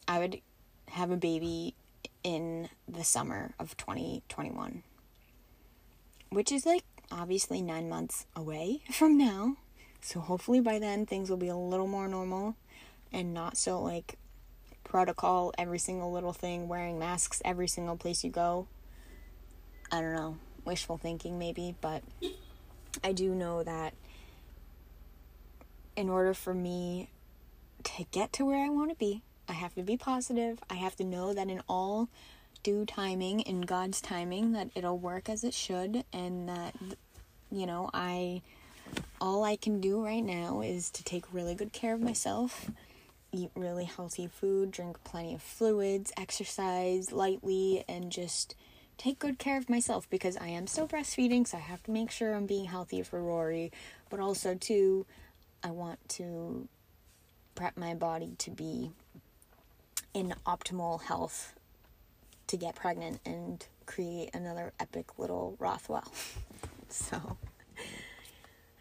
I 0.08 0.20
would 0.20 0.42
have 0.90 1.12
a 1.12 1.18
baby 1.18 1.76
in 2.24 2.70
the 2.88 3.04
summer 3.04 3.54
of 3.60 3.76
2021. 3.78 4.84
Which 6.30 6.52
is 6.52 6.66
like 6.66 6.84
obviously 7.12 7.62
9 7.62 7.90
months 7.90 8.26
away 8.36 8.82
from 8.92 9.18
now. 9.18 9.58
So 10.02 10.20
hopefully 10.20 10.60
by 10.60 10.80
then 10.80 11.06
things 11.06 11.30
will 11.30 11.38
be 11.38 11.48
a 11.48 11.56
little 11.56 11.88
more 11.88 12.08
normal 12.08 12.56
and 13.12 13.34
not 13.34 13.58
so 13.58 13.82
like 13.82 14.18
protocol 14.84 15.54
every 15.58 15.80
single 15.80 16.12
little 16.12 16.34
thing, 16.34 16.68
wearing 16.68 17.00
masks 17.00 17.42
every 17.46 17.68
single 17.68 17.96
place 17.96 18.24
you 18.24 18.30
go. 18.30 18.68
I 19.92 20.02
don't 20.02 20.14
know, 20.14 20.38
wishful 20.66 20.98
thinking 20.98 21.38
maybe, 21.38 21.76
but 21.80 22.04
I 23.04 23.14
do 23.14 23.34
know 23.34 23.64
that 23.64 23.94
in 25.96 26.10
order 26.10 26.34
for 26.34 26.54
me 26.54 27.10
to 27.84 28.06
get 28.12 28.34
to 28.34 28.46
where 28.46 28.64
I 28.64 28.70
want 28.70 28.90
to 28.90 28.96
be, 28.96 29.22
I 29.48 29.54
have 29.54 29.76
to 29.76 29.84
be 29.84 29.98
positive. 29.98 30.60
I 30.70 30.76
have 30.76 30.96
to 30.98 31.04
know 31.04 31.34
that 31.34 31.50
in 31.50 31.62
all 31.68 32.10
due 32.64 32.86
timing, 32.86 33.42
in 33.42 33.62
God's 33.62 34.00
timing, 34.02 34.54
that 34.54 34.70
it'll 34.76 34.98
work 34.98 35.30
as 35.30 35.44
it 35.44 35.54
should, 35.54 36.06
and 36.14 36.48
that, 36.48 36.76
you 37.52 37.66
know, 37.66 37.90
I 37.94 38.42
all 39.20 39.44
I 39.44 39.56
can 39.56 39.80
do 39.80 40.04
right 40.04 40.24
now 40.24 40.62
is 40.62 40.90
to 40.92 41.04
take 41.04 41.34
really 41.34 41.56
good 41.56 41.74
care 41.74 41.94
of 41.94 42.02
myself, 42.02 42.70
eat 43.32 43.50
really 43.56 43.86
healthy 43.86 44.28
food, 44.28 44.72
drink 44.72 45.04
plenty 45.04 45.34
of 45.34 45.42
fluids, 45.42 46.12
exercise 46.18 47.12
lightly, 47.12 47.84
and 47.88 48.12
just 48.12 48.56
take 48.98 49.20
good 49.20 49.40
care 49.40 49.58
of 49.58 49.70
myself 49.70 50.10
because 50.10 50.38
I 50.38 50.48
am 50.48 50.68
still 50.68 50.88
breastfeeding, 50.88 51.48
so 51.48 51.58
I 51.58 51.62
have 51.62 51.84
to 51.84 51.92
make 51.92 52.12
sure 52.12 52.36
I'm 52.36 52.46
being 52.46 52.66
healthy 52.66 53.02
for 53.02 53.22
Rory, 53.22 53.72
but 54.10 54.20
also 54.20 54.56
too 54.56 55.06
I 55.64 55.72
want 55.72 56.00
to 56.10 56.68
prep 57.56 57.78
my 57.78 57.94
body 57.94 58.36
to 58.40 58.52
be 58.52 58.92
in 60.14 60.34
optimal 60.46 61.04
health 61.04 61.54
to 62.48 62.58
get 62.58 62.76
pregnant 62.76 63.20
and 63.26 63.66
create 63.86 64.32
another 64.34 64.74
epic 64.80 65.18
little 65.18 65.56
Rothwell. 65.60 66.12
so 66.90 67.38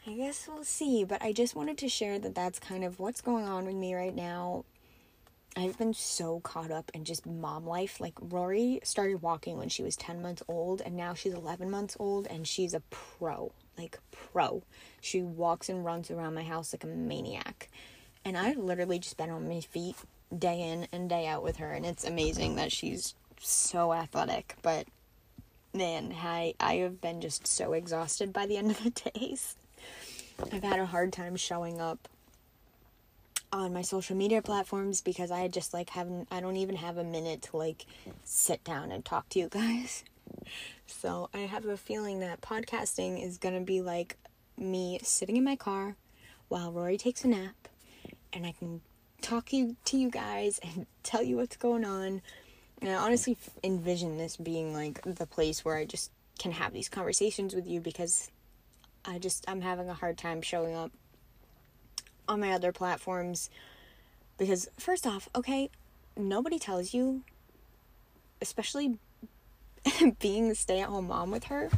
I 0.07 0.15
guess 0.15 0.49
we'll 0.49 0.65
see, 0.65 1.05
but 1.05 1.23
I 1.23 1.33
just 1.33 1.55
wanted 1.55 1.79
to 1.79 1.89
share 1.89 2.19
that 2.19 2.35
that's 2.35 2.59
kind 2.59 2.83
of 2.83 2.99
what's 2.99 3.21
going 3.21 3.47
on 3.47 3.67
with 3.67 3.77
me 3.77 3.95
right 3.95 4.15
now. 4.15 4.65
I've 5.57 5.79
been 5.79 5.95
so 5.95 6.41
caught 6.41 6.71
up 6.71 6.91
in 6.95 7.05
just 7.05 7.25
mom 7.27 7.67
life. 7.67 8.01
Like, 8.01 8.15
Rory 8.21 8.81
started 8.83 9.23
walking 9.23 9.59
when 9.59 9.69
she 9.69 9.83
was 9.83 9.97
10 9.97 10.21
months 10.21 10.43
old, 10.49 10.81
and 10.81 10.97
now 10.97 11.15
she's 11.15 11.35
11 11.35 11.71
months 11.71 11.97
old, 12.01 12.27
and 12.27 12.49
she's 12.49 12.75
a 12.75 12.81
pro. 12.91 13.53
Like, 13.79 13.99
pro. 14.11 14.63
She 15.01 15.23
walks 15.23 15.69
and 15.69 15.85
runs 15.85 16.11
around 16.11 16.35
my 16.35 16.45
house 16.45 16.73
like 16.73 16.85
a 16.85 16.87
maniac. 16.87 17.69
And 18.25 18.37
I've 18.37 18.59
literally 18.59 18.99
just 18.99 19.17
been 19.17 19.31
on 19.31 19.49
my 19.49 19.61
feet 19.61 19.97
day 20.37 20.61
in 20.63 20.87
and 20.93 21.09
day 21.09 21.27
out 21.27 21.43
with 21.43 21.57
her, 21.57 21.73
and 21.73 21.85
it's 21.85 22.05
amazing 22.05 22.57
that 22.57 22.73
she's 22.73 23.15
so 23.41 23.93
athletic. 23.93 24.57
But 24.63 24.87
man, 25.75 26.15
I, 26.23 26.55
I 26.61 26.77
have 26.77 27.01
been 27.01 27.21
just 27.21 27.47
so 27.47 27.73
exhausted 27.73 28.33
by 28.33 28.47
the 28.47 28.57
end 28.57 28.71
of 28.71 28.83
the 28.83 29.11
days. 29.15 29.57
I've 30.53 30.63
had 30.63 30.81
a 30.81 30.87
hard 30.87 31.13
time 31.13 31.37
showing 31.37 31.81
up 31.81 32.09
on 33.53 33.73
my 33.73 33.83
social 33.83 34.17
media 34.17 34.41
platforms 34.41 35.03
because 35.03 35.31
I 35.31 35.47
just 35.47 35.75
like 35.75 35.91
haven't 35.91 36.27
I 36.31 36.41
don't 36.41 36.57
even 36.57 36.77
have 36.77 36.97
a 36.97 37.05
minute 37.05 37.43
to 37.43 37.59
like 37.59 37.85
sit 38.25 38.65
down 38.65 38.91
and 38.91 39.05
talk 39.05 39.29
to 39.31 39.39
you 39.39 39.49
guys. 39.49 40.05
So 40.87 41.29
I 41.35 41.41
have 41.41 41.65
a 41.67 41.77
feeling 41.77 42.21
that 42.21 42.41
podcasting 42.41 43.25
is 43.25 43.39
gonna 43.39 43.61
be 43.61 43.81
like 43.81 44.17
me 44.57 45.01
sitting 45.03 45.37
in 45.37 45.45
my 45.45 45.57
car 45.57 45.97
while 46.49 46.73
Rory 46.73 46.99
takes 46.99 47.25
a 47.25 47.29
nap 47.29 47.69
and 48.33 48.47
I 48.47 48.53
can 48.53 48.81
talk 49.21 49.47
to 49.51 49.97
you 49.97 50.11
guys 50.11 50.61
and 50.63 50.87
tell 51.03 51.23
you 51.23 51.37
what's 51.37 51.57
going 51.57 51.85
on. 51.85 52.23
And 52.81 52.91
I 52.91 52.95
honestly 52.95 53.37
envision 53.63 54.19
this 54.19 54.37
being 54.37 54.75
like 54.75 55.01
the 55.03 55.27
place 55.27 55.65
where 55.65 55.77
I 55.77 55.85
just 55.85 56.11
can 56.39 56.53
have 56.53 56.73
these 56.73 56.89
conversations 56.89 57.55
with 57.55 57.67
you 57.67 57.81
because 57.81 58.31
I 59.05 59.19
just 59.19 59.45
I'm 59.49 59.61
having 59.61 59.89
a 59.89 59.95
hard 59.95 60.19
time 60.19 60.43
showing 60.43 60.75
up 60.75 60.91
on 62.29 62.41
my 62.41 62.53
other 62.53 62.73
platforms 62.73 63.51
because 64.39 64.69
first 64.79 65.07
off, 65.07 65.29
okay, 65.35 65.71
nobody 66.17 66.59
tells 66.59 66.93
you 66.93 67.23
especially 68.41 68.99
being 70.21 70.51
a 70.51 70.55
stay-at-home 70.55 71.09
mom 71.09 71.31
with 71.31 71.45
her. 71.45 71.71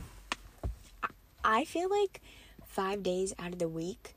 I 1.42 1.64
feel 1.64 1.90
like 1.90 2.20
5 2.66 3.02
days 3.02 3.34
out 3.38 3.52
of 3.52 3.58
the 3.58 3.68
week 3.68 4.14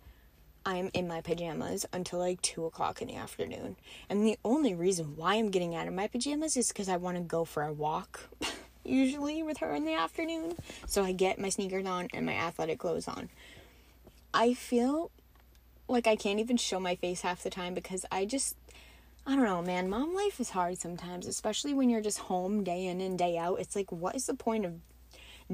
I'm 0.66 0.92
in 0.94 1.08
my 1.08 1.22
pajamas 1.22 1.86
until 1.94 2.20
like 2.20 2.42
2 2.42 2.66
o'clock 2.66 3.02
in 3.02 3.08
the 3.08 3.16
afternoon. 3.16 3.78
And 4.10 4.26
the 4.26 4.38
only 4.44 4.74
reason 4.74 5.16
why 5.16 5.36
I'm 5.36 5.50
getting 5.50 5.76
out 5.76 5.88
of 5.88 5.94
my 5.94 6.08
pajamas 6.08 6.58
is 6.58 6.68
because 6.68 6.90
I 6.90 6.98
want 6.98 7.18
to 7.18 7.24
go 7.24 7.46
for 7.46 7.64
a 7.64 7.72
walk. 7.72 8.30
usually 8.88 9.44
with 9.44 9.58
her 9.58 9.74
in 9.74 9.86
the 9.86 9.94
afternoon. 9.94 10.56
So 10.88 11.04
I 11.04 11.12
get 11.12 11.40
my 11.40 11.50
sneakers 11.50 11.86
on 11.86 12.08
and 12.14 12.26
my 12.26 12.34
athletic 12.34 12.80
clothes 12.80 13.08
on. 13.08 13.30
I 14.34 14.54
feel 14.54 15.12
like 15.88 16.08
I 16.08 16.16
can't 16.16 16.40
even 16.40 16.58
show 16.58 16.80
my 16.80 16.96
face 16.96 17.22
half 17.22 17.44
the 17.44 17.50
time 17.50 17.74
because 17.74 18.06
I 18.12 18.26
just 18.26 18.56
I 19.28 19.36
don't 19.36 19.44
know, 19.44 19.62
man. 19.62 19.90
Mom 19.90 20.16
life 20.16 20.40
is 20.40 20.52
hard 20.52 20.80
sometimes, 20.80 21.28
especially 21.28 21.74
when 21.74 21.90
you're 21.90 22.02
just 22.02 22.18
home 22.18 22.64
day 22.64 22.86
in 22.86 23.02
and 23.02 23.20
day 23.20 23.38
out. 23.38 23.60
It's 23.60 23.76
like 23.76 23.92
what 23.92 24.16
is 24.16 24.26
the 24.26 24.34
point 24.34 24.66
of 24.66 24.80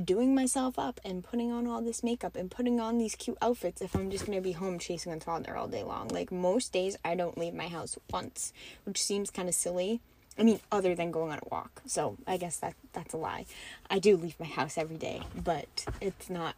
doing 0.05 0.35
myself 0.35 0.77
up 0.77 0.99
and 1.03 1.23
putting 1.23 1.51
on 1.51 1.65
all 1.67 1.81
this 1.81 2.03
makeup 2.03 2.35
and 2.35 2.51
putting 2.51 2.79
on 2.79 2.99
these 2.99 3.15
cute 3.15 3.37
outfits 3.41 3.81
if 3.81 3.95
I'm 3.95 4.11
just 4.11 4.25
to 4.25 4.41
be 4.41 4.51
home 4.51 4.77
chasing 4.77 5.11
a 5.11 5.19
toddler 5.19 5.57
all 5.57 5.67
day 5.67 5.83
long. 5.83 6.07
Like 6.09 6.31
most 6.31 6.71
days 6.71 6.97
I 7.03 7.15
don't 7.15 7.37
leave 7.37 7.55
my 7.55 7.67
house 7.67 7.97
once, 8.11 8.53
which 8.85 9.01
seems 9.01 9.31
kind 9.31 9.49
of 9.49 9.55
silly 9.55 10.01
I 10.37 10.43
mean, 10.43 10.59
other 10.71 10.95
than 10.95 11.11
going 11.11 11.31
on 11.31 11.39
a 11.39 11.49
walk. 11.49 11.81
So 11.85 12.17
I 12.25 12.37
guess 12.37 12.57
that 12.57 12.73
that's 12.93 13.13
a 13.13 13.17
lie. 13.17 13.45
I 13.89 13.99
do 13.99 14.17
leave 14.17 14.39
my 14.39 14.47
house 14.47 14.77
every 14.77 14.97
day, 14.97 15.21
but 15.35 15.85
it's 16.01 16.29
not 16.29 16.55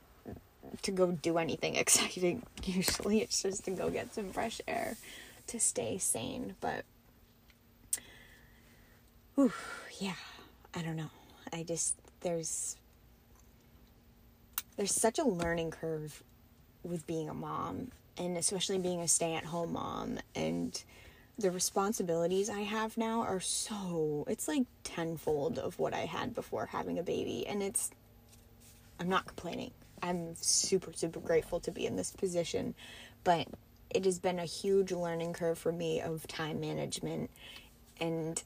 to 0.83 0.91
go 0.91 1.11
do 1.11 1.37
anything 1.37 1.75
exciting. 1.77 2.43
Usually, 2.63 3.21
it's 3.21 3.41
just 3.41 3.65
to 3.65 3.71
go 3.71 3.89
get 3.89 4.13
some 4.13 4.31
fresh 4.31 4.61
air 4.67 4.97
to 5.47 5.59
stay 5.59 5.97
sane. 5.97 6.55
But, 6.61 6.85
yeah, 9.99 10.13
I 10.73 10.81
don't 10.81 10.95
know. 10.95 11.09
I 11.51 11.63
just 11.63 11.95
there's 12.21 12.77
there's 14.77 14.93
such 14.93 15.19
a 15.19 15.23
learning 15.23 15.71
curve 15.71 16.23
with 16.83 17.05
being 17.07 17.29
a 17.29 17.33
mom, 17.33 17.91
and 18.17 18.37
especially 18.37 18.77
being 18.77 19.01
a 19.01 19.07
stay-at-home 19.07 19.73
mom, 19.73 20.19
and 20.35 20.81
the 21.37 21.51
responsibilities 21.51 22.49
I 22.49 22.61
have 22.61 22.97
now 22.97 23.21
are 23.21 23.41
so 23.41 24.25
it's 24.27 24.47
like 24.47 24.63
tenfold 24.83 25.59
of 25.59 25.77
what 25.79 25.93
I 25.93 26.05
had 26.05 26.33
before 26.33 26.67
having 26.67 26.97
a 26.97 27.03
baby 27.03 27.45
and 27.45 27.61
it's 27.61 27.91
I'm 28.99 29.09
not 29.09 29.25
complaining. 29.25 29.71
I'm 30.01 30.35
super 30.35 30.93
super 30.93 31.19
grateful 31.19 31.59
to 31.61 31.71
be 31.71 31.85
in 31.85 31.97
this 31.97 32.11
position, 32.11 32.73
but 33.25 33.47
it 33.89 34.05
has 34.05 34.17
been 34.17 34.39
a 34.39 34.45
huge 34.45 34.93
learning 34.93 35.33
curve 35.33 35.57
for 35.57 35.73
me 35.73 35.99
of 35.99 36.25
time 36.27 36.61
management 36.61 37.29
and 37.99 38.41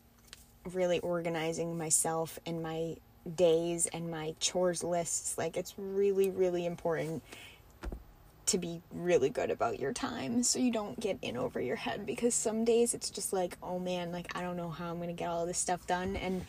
really 0.75 0.99
organizing 0.99 1.77
myself 1.77 2.39
and 2.45 2.61
my 2.61 2.95
days 3.35 3.87
and 3.87 4.09
my 4.09 4.33
chores 4.39 4.83
lists. 4.83 5.37
Like 5.37 5.57
it's 5.57 5.73
really 5.77 6.29
really 6.29 6.65
important 6.65 7.23
to 8.47 8.57
be 8.57 8.81
really 8.91 9.29
good 9.29 9.51
about 9.51 9.79
your 9.79 9.93
time 9.93 10.41
so 10.41 10.57
you 10.57 10.71
don't 10.71 10.99
get 10.99 11.19
in 11.21 11.37
over 11.37 11.61
your 11.61 11.75
head 11.75 12.03
because 12.03 12.33
some 12.33 12.65
days 12.65 12.95
it's 12.95 13.11
just 13.11 13.31
like, 13.31 13.55
oh 13.61 13.77
man, 13.77 14.11
like 14.11 14.35
I 14.35 14.41
don't 14.41 14.57
know 14.57 14.69
how 14.71 14.89
I'm 14.89 14.97
going 14.97 15.09
to 15.09 15.13
get 15.13 15.29
all 15.29 15.45
this 15.45 15.59
stuff 15.59 15.85
done 15.85 16.15
and 16.15 16.43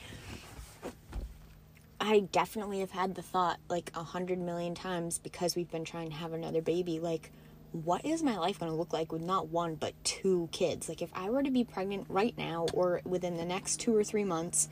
I 2.01 2.21
definitely 2.21 2.81
have 2.81 2.91
had 2.91 3.15
the 3.15 3.23
thought 3.23 3.59
like 3.69 3.93
a 3.95 4.03
hundred 4.03 4.39
million 4.39 4.75
times 4.75 5.19
because 5.19 5.55
we've 5.55 5.71
been 5.71 5.85
trying 5.85 6.09
to 6.09 6.17
have 6.17 6.33
another 6.33 6.63
baby, 6.63 6.99
like 6.99 7.31
what 7.73 8.05
is 8.05 8.23
my 8.23 8.37
life 8.37 8.59
going 8.59 8.71
to 8.71 8.77
look 8.77 8.93
like 8.93 9.13
with 9.13 9.23
not 9.23 9.49
one 9.49 9.75
but 9.77 9.95
two 10.05 10.49
kids? 10.53 10.89
Like 10.89 11.03
if 11.03 11.11
I 11.15 11.31
were 11.31 11.43
to 11.43 11.51
be 11.51 11.65
pregnant 11.65 12.07
right 12.09 12.37
now 12.37 12.67
or 12.73 13.01
within 13.05 13.37
the 13.37 13.45
next 13.45 13.79
2 13.81 13.97
or 13.97 14.05
3 14.05 14.25
months, 14.25 14.69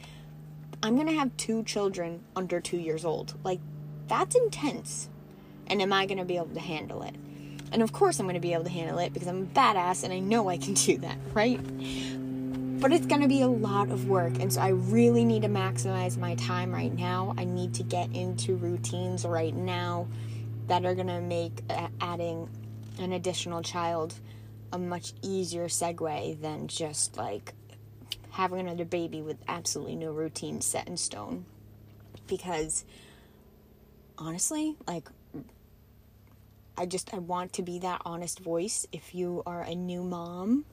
I'm 0.82 0.94
going 0.94 1.06
to 1.06 1.14
have 1.14 1.37
two 1.37 1.62
children 1.64 2.24
under 2.34 2.61
2 2.61 2.76
years 2.76 3.04
old. 3.04 3.34
Like 3.44 3.61
that's 4.08 4.34
intense 4.34 5.08
and 5.68 5.82
am 5.82 5.92
I 5.92 6.06
going 6.06 6.18
to 6.18 6.24
be 6.24 6.37
able 6.37 6.54
to 6.54 6.61
handle 6.61 7.02
it? 7.02 7.14
And 7.70 7.82
of 7.82 7.92
course, 7.92 8.18
I'm 8.18 8.26
going 8.26 8.34
to 8.34 8.40
be 8.40 8.54
able 8.54 8.64
to 8.64 8.70
handle 8.70 8.98
it 8.98 9.12
because 9.12 9.28
I'm 9.28 9.42
a 9.42 9.46
badass 9.46 10.04
and 10.04 10.12
I 10.12 10.18
know 10.18 10.48
I 10.48 10.56
can 10.56 10.74
do 10.74 10.98
that, 10.98 11.18
right? 11.34 11.61
But 12.80 12.92
it's 12.92 13.06
going 13.06 13.22
to 13.22 13.28
be 13.28 13.42
a 13.42 13.48
lot 13.48 13.90
of 13.90 14.08
work, 14.08 14.38
and 14.38 14.52
so 14.52 14.61
I 14.61 14.68
really 14.68 15.24
need 15.24 15.42
to 15.42 15.48
maximize 15.48 16.16
my 16.16 16.37
time 16.37 16.72
right 16.72 16.96
now. 16.96 17.34
I 17.37 17.42
need 17.42 17.74
to 17.74 17.82
get 17.82 18.14
into 18.14 18.54
routines 18.54 19.24
right 19.24 19.52
now 19.52 20.06
that 20.68 20.84
are 20.84 20.94
going 20.94 21.08
to 21.08 21.20
make 21.20 21.61
uh, 21.68 21.88
adding 22.00 22.48
an 22.98 23.12
additional 23.12 23.62
child 23.62 24.14
a 24.72 24.78
much 24.78 25.12
easier 25.22 25.66
segue 25.66 26.40
than 26.40 26.68
just 26.68 27.16
like 27.16 27.54
having 28.30 28.61
another 28.61 28.84
baby 28.84 29.22
with 29.22 29.38
absolutely 29.48 29.96
no 29.96 30.12
routine 30.12 30.61
set 30.61 30.87
in 30.88 30.96
stone. 30.96 31.44
Because 32.26 32.84
honestly, 34.18 34.76
like 34.87 35.08
I 36.76 36.87
just 36.87 37.12
I 37.12 37.18
want 37.18 37.54
to 37.54 37.62
be 37.62 37.80
that 37.80 38.02
honest 38.04 38.40
voice 38.40 38.87
if 38.92 39.14
you 39.14 39.42
are 39.46 39.62
a 39.62 39.74
new 39.74 40.04
mom 40.04 40.64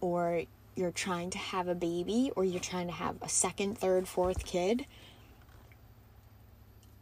or 0.00 0.42
you're 0.76 0.90
trying 0.90 1.30
to 1.30 1.38
have 1.38 1.68
a 1.68 1.74
baby 1.74 2.30
or 2.36 2.44
you're 2.44 2.60
trying 2.60 2.86
to 2.88 2.92
have 2.92 3.16
a 3.22 3.28
second, 3.28 3.78
third, 3.78 4.08
fourth 4.08 4.44
kid. 4.44 4.86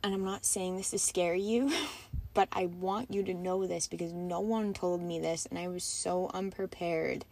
And 0.08 0.14
I'm 0.14 0.24
not 0.24 0.46
saying 0.46 0.78
this 0.78 0.88
to 0.92 0.98
scare 0.98 1.34
you, 1.34 1.70
but 2.32 2.48
I 2.50 2.64
want 2.64 3.12
you 3.12 3.22
to 3.24 3.34
know 3.34 3.66
this 3.66 3.86
because 3.86 4.10
no 4.10 4.40
one 4.40 4.72
told 4.72 5.02
me 5.02 5.20
this 5.20 5.44
and 5.44 5.58
I 5.58 5.68
was 5.68 5.84
so 5.84 6.30
unprepared 6.32 7.26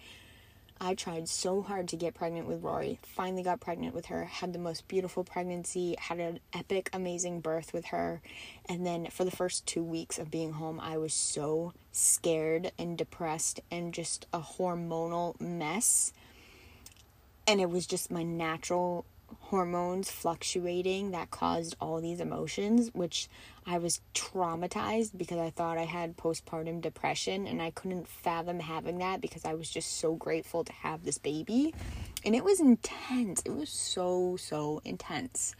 I 0.78 0.94
tried 0.94 1.28
so 1.28 1.62
hard 1.62 1.88
to 1.88 1.96
get 1.96 2.14
pregnant 2.14 2.46
with 2.46 2.62
Rory. 2.62 2.98
Finally 3.02 3.42
got 3.42 3.60
pregnant 3.60 3.94
with 3.94 4.06
her. 4.06 4.24
Had 4.24 4.52
the 4.52 4.58
most 4.58 4.86
beautiful 4.88 5.24
pregnancy. 5.24 5.96
Had 5.98 6.20
an 6.20 6.40
epic, 6.52 6.90
amazing 6.92 7.40
birth 7.40 7.72
with 7.72 7.86
her. 7.86 8.20
And 8.68 8.84
then 8.84 9.06
for 9.06 9.24
the 9.24 9.30
first 9.30 9.64
two 9.64 9.82
weeks 9.82 10.18
of 10.18 10.30
being 10.30 10.52
home, 10.52 10.78
I 10.78 10.98
was 10.98 11.14
so 11.14 11.72
scared 11.92 12.72
and 12.78 12.98
depressed 12.98 13.60
and 13.70 13.94
just 13.94 14.26
a 14.34 14.40
hormonal 14.40 15.40
mess. 15.40 16.12
And 17.46 17.58
it 17.58 17.70
was 17.70 17.86
just 17.86 18.10
my 18.10 18.22
natural 18.22 19.06
hormones 19.40 20.10
fluctuating 20.10 21.12
that 21.12 21.30
caused 21.30 21.76
all 21.80 22.00
these 22.00 22.20
emotions, 22.20 22.90
which 22.94 23.28
I 23.64 23.78
was 23.78 24.00
traumatized 24.14 25.16
because 25.16 25.38
I 25.38 25.50
thought 25.50 25.78
I 25.78 25.84
had 25.84 26.16
postpartum 26.16 26.80
depression 26.80 27.46
and 27.46 27.62
I 27.62 27.70
couldn't 27.70 28.08
fathom 28.08 28.60
having 28.60 28.98
that 28.98 29.20
because 29.20 29.44
I 29.44 29.54
was 29.54 29.70
just 29.70 29.98
so 29.98 30.14
grateful 30.14 30.64
to 30.64 30.72
have 30.72 31.04
this 31.04 31.18
baby. 31.18 31.74
And 32.24 32.34
it 32.34 32.44
was 32.44 32.60
intense. 32.60 33.42
It 33.44 33.54
was 33.54 33.70
so, 33.70 34.36
so 34.36 34.80
intense. 34.84 35.54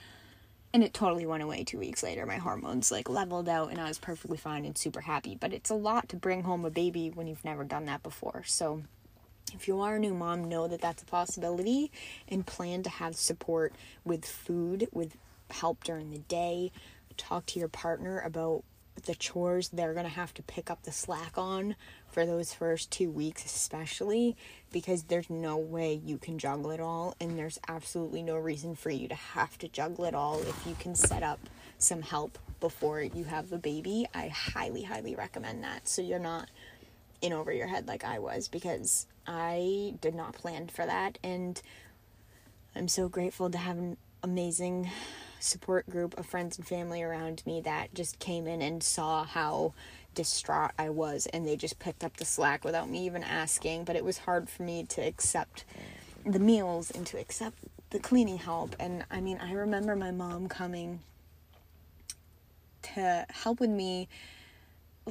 And 0.72 0.82
it 0.82 0.92
totally 0.92 1.26
went 1.26 1.42
away 1.42 1.64
two 1.64 1.78
weeks 1.78 2.02
later. 2.02 2.26
My 2.26 2.36
hormones 2.36 2.90
like 2.90 3.08
leveled 3.08 3.48
out 3.48 3.70
and 3.70 3.80
I 3.80 3.88
was 3.88 3.98
perfectly 3.98 4.36
fine 4.36 4.64
and 4.64 4.76
super 4.76 5.00
happy. 5.00 5.36
But 5.38 5.52
it's 5.52 5.70
a 5.70 5.74
lot 5.74 6.08
to 6.10 6.16
bring 6.16 6.42
home 6.42 6.64
a 6.64 6.70
baby 6.70 7.10
when 7.10 7.26
you've 7.26 7.44
never 7.44 7.64
done 7.64 7.86
that 7.86 8.02
before. 8.02 8.42
So 8.46 8.82
if 9.54 9.68
you 9.68 9.80
are 9.80 9.96
a 9.96 9.98
new 9.98 10.14
mom, 10.14 10.44
know 10.44 10.66
that 10.68 10.80
that's 10.80 11.02
a 11.02 11.06
possibility 11.06 11.90
and 12.28 12.46
plan 12.46 12.82
to 12.82 12.90
have 12.90 13.16
support 13.16 13.72
with 14.04 14.24
food, 14.24 14.88
with 14.92 15.16
help 15.50 15.84
during 15.84 16.10
the 16.10 16.18
day. 16.18 16.72
Talk 17.16 17.46
to 17.46 17.58
your 17.58 17.68
partner 17.68 18.20
about 18.20 18.64
the 19.04 19.14
chores 19.14 19.68
they're 19.68 19.92
going 19.92 20.06
to 20.06 20.12
have 20.12 20.32
to 20.34 20.42
pick 20.42 20.70
up 20.70 20.82
the 20.82 20.92
slack 20.92 21.36
on 21.36 21.76
for 22.08 22.26
those 22.26 22.54
first 22.54 22.90
two 22.90 23.10
weeks, 23.10 23.44
especially 23.44 24.36
because 24.72 25.04
there's 25.04 25.30
no 25.30 25.56
way 25.56 25.92
you 25.92 26.18
can 26.18 26.38
juggle 26.38 26.70
it 26.70 26.80
all, 26.80 27.14
and 27.20 27.38
there's 27.38 27.58
absolutely 27.68 28.22
no 28.22 28.36
reason 28.36 28.74
for 28.74 28.90
you 28.90 29.06
to 29.08 29.14
have 29.14 29.58
to 29.58 29.68
juggle 29.68 30.04
it 30.06 30.14
all. 30.14 30.40
If 30.40 30.66
you 30.66 30.74
can 30.78 30.94
set 30.94 31.22
up 31.22 31.40
some 31.78 32.02
help 32.02 32.38
before 32.58 33.02
you 33.02 33.24
have 33.24 33.50
the 33.50 33.58
baby, 33.58 34.06
I 34.14 34.28
highly, 34.28 34.82
highly 34.82 35.14
recommend 35.14 35.62
that 35.62 35.88
so 35.88 36.00
you're 36.02 36.18
not 36.18 36.48
in 37.20 37.32
over 37.32 37.52
your 37.52 37.66
head 37.66 37.86
like 37.86 38.04
I 38.04 38.18
was 38.18 38.48
because 38.48 39.06
I 39.26 39.94
did 40.00 40.14
not 40.14 40.34
plan 40.34 40.68
for 40.68 40.86
that. 40.86 41.18
And 41.22 41.60
I'm 42.74 42.88
so 42.88 43.08
grateful 43.08 43.50
to 43.50 43.58
have 43.58 43.78
an 43.78 43.96
amazing 44.22 44.90
support 45.40 45.88
group 45.88 46.18
of 46.18 46.26
friends 46.26 46.58
and 46.58 46.66
family 46.66 47.02
around 47.02 47.42
me 47.46 47.60
that 47.60 47.94
just 47.94 48.18
came 48.18 48.46
in 48.46 48.62
and 48.62 48.82
saw 48.82 49.24
how 49.24 49.74
distraught 50.14 50.72
I 50.78 50.88
was 50.88 51.26
and 51.26 51.46
they 51.46 51.56
just 51.56 51.78
picked 51.78 52.02
up 52.02 52.16
the 52.16 52.24
slack 52.24 52.64
without 52.64 52.88
me 52.88 53.04
even 53.04 53.22
asking. 53.22 53.84
But 53.84 53.96
it 53.96 54.04
was 54.04 54.18
hard 54.18 54.48
for 54.48 54.62
me 54.62 54.84
to 54.84 55.00
accept 55.00 55.64
the 56.24 56.38
meals 56.38 56.90
and 56.90 57.06
to 57.08 57.18
accept 57.18 57.58
the 57.90 57.98
cleaning 57.98 58.38
help. 58.38 58.74
And 58.80 59.04
I 59.10 59.20
mean, 59.20 59.38
I 59.42 59.52
remember 59.52 59.94
my 59.94 60.10
mom 60.10 60.48
coming 60.48 61.00
to 62.94 63.26
help 63.30 63.60
with 63.60 63.70
me 63.70 64.08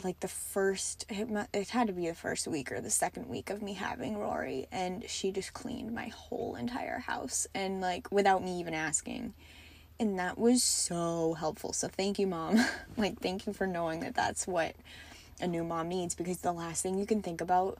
like 0.03 0.19
the 0.19 0.27
first 0.27 1.05
it, 1.09 1.69
had 1.69 1.87
to 1.87 1.93
be 1.93 2.07
the 2.07 2.15
first 2.15 2.47
week 2.47 2.71
or 2.71 2.81
the 2.81 2.89
second 2.89 3.29
week 3.29 3.49
of 3.49 3.61
me 3.61 3.73
having 3.73 4.17
Rory 4.17 4.67
and 4.71 5.07
she 5.09 5.31
just 5.31 5.53
cleaned 5.53 5.93
my 5.93 6.07
whole 6.07 6.55
entire 6.55 6.99
house 6.99 7.47
and 7.55 7.79
like 7.79 8.11
without 8.11 8.43
me 8.43 8.59
even 8.59 8.73
asking. 8.73 9.33
And 9.97 10.19
that 10.19 10.37
was 10.37 10.61
so 10.61 11.35
helpful. 11.35 11.71
So 11.71 11.87
thank 11.87 12.19
you 12.19 12.27
mom. 12.27 12.59
Like 12.97 13.19
thank 13.19 13.47
you 13.47 13.53
for 13.53 13.67
knowing 13.67 14.01
that 14.01 14.15
that's 14.15 14.47
what 14.47 14.75
a 15.41 15.47
new 15.47 15.63
mom 15.63 15.89
needs 15.89 16.15
because 16.15 16.39
the 16.39 16.51
last 16.51 16.81
thing 16.81 16.97
you 16.97 17.05
can 17.05 17.21
think 17.21 17.41
about 17.41 17.77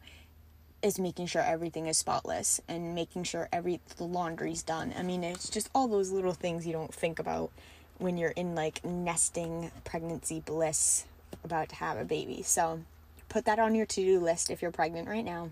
is 0.82 1.00
making 1.00 1.26
sure 1.26 1.42
everything 1.42 1.88
is 1.88 1.98
spotless 1.98 2.62
and 2.68 2.94
making 2.94 3.24
sure 3.24 3.50
every 3.52 3.80
the 3.98 4.04
laundry's 4.04 4.62
done. 4.62 4.94
I 4.98 5.04
mean, 5.04 5.24
it's 5.24 5.50
just 5.50 5.70
all 5.74 5.88
those 5.88 6.12
little 6.12 6.34
things 6.34 6.68
you 6.68 6.74
don't 6.74 6.94
think 6.94 7.18
about 7.18 7.52
when 7.98 8.18
you're 8.18 8.32
in 8.32 8.56
like 8.56 8.84
nesting 8.86 9.72
pregnancy 9.84 10.42
bliss 10.42 11.06
about 11.46 11.70
to 11.70 11.76
have 11.76 11.98
a 11.98 12.04
baby. 12.04 12.42
So 12.42 12.82
put 13.30 13.46
that 13.46 13.60
on 13.60 13.74
your 13.76 13.86
to 13.86 14.02
do 14.02 14.20
list 14.20 14.52
if 14.52 14.62
you're 14.62 14.72
pregnant 14.72 15.08
right 15.08 15.24
now. 15.24 15.52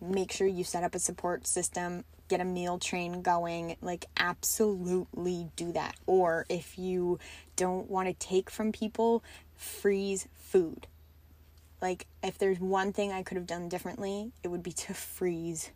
Make 0.00 0.32
sure 0.32 0.46
you 0.46 0.64
set 0.64 0.84
up 0.84 0.94
a 0.94 0.98
support 0.98 1.46
system, 1.46 2.04
get 2.28 2.40
a 2.40 2.44
meal 2.44 2.78
train 2.78 3.20
going. 3.20 3.76
Like, 3.82 4.06
absolutely 4.16 5.48
do 5.56 5.72
that. 5.72 5.96
Or 6.06 6.46
if 6.48 6.78
you 6.78 7.18
don't 7.56 7.90
want 7.90 8.08
to 8.08 8.14
take 8.14 8.48
from 8.48 8.72
people, 8.72 9.22
freeze 9.56 10.28
food. 10.34 10.86
Like, 11.82 12.06
if 12.22 12.38
there's 12.38 12.60
one 12.60 12.92
thing 12.92 13.12
I 13.12 13.22
could 13.22 13.36
have 13.36 13.46
done 13.46 13.68
differently, 13.68 14.32
it 14.42 14.48
would 14.48 14.62
be 14.62 14.72
to 14.72 14.94
freeze 14.94 15.70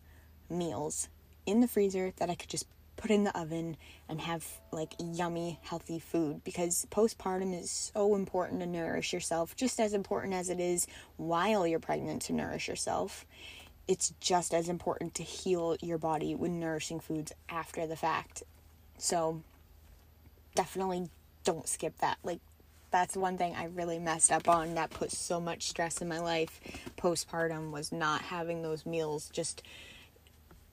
meals 0.48 1.08
in 1.44 1.60
the 1.60 1.68
freezer 1.68 2.12
that 2.16 2.30
I 2.30 2.34
could 2.34 2.48
just 2.48 2.66
put 2.96 3.10
in 3.10 3.24
the 3.24 3.38
oven 3.38 3.76
and 4.08 4.20
have 4.20 4.46
like 4.70 4.94
yummy 4.98 5.58
healthy 5.62 5.98
food 5.98 6.42
because 6.44 6.86
postpartum 6.90 7.58
is 7.58 7.70
so 7.70 8.14
important 8.14 8.60
to 8.60 8.66
nourish 8.66 9.12
yourself 9.12 9.56
just 9.56 9.80
as 9.80 9.94
important 9.94 10.34
as 10.34 10.48
it 10.48 10.60
is 10.60 10.86
while 11.16 11.66
you're 11.66 11.80
pregnant 11.80 12.22
to 12.22 12.32
nourish 12.32 12.68
yourself. 12.68 13.26
It's 13.86 14.14
just 14.20 14.54
as 14.54 14.68
important 14.68 15.14
to 15.16 15.22
heal 15.22 15.76
your 15.80 15.98
body 15.98 16.34
with 16.34 16.50
nourishing 16.50 17.00
foods 17.00 17.32
after 17.48 17.86
the 17.86 17.96
fact. 17.96 18.42
So 18.96 19.42
definitely 20.54 21.08
don't 21.44 21.68
skip 21.68 21.98
that. 21.98 22.18
Like 22.22 22.40
that's 22.90 23.16
one 23.16 23.36
thing 23.36 23.54
I 23.56 23.64
really 23.64 23.98
messed 23.98 24.30
up 24.30 24.48
on 24.48 24.74
that 24.76 24.90
put 24.90 25.10
so 25.10 25.40
much 25.40 25.68
stress 25.68 26.00
in 26.00 26.08
my 26.08 26.20
life. 26.20 26.60
Postpartum 26.96 27.72
was 27.72 27.90
not 27.90 28.22
having 28.22 28.62
those 28.62 28.86
meals 28.86 29.28
just 29.30 29.62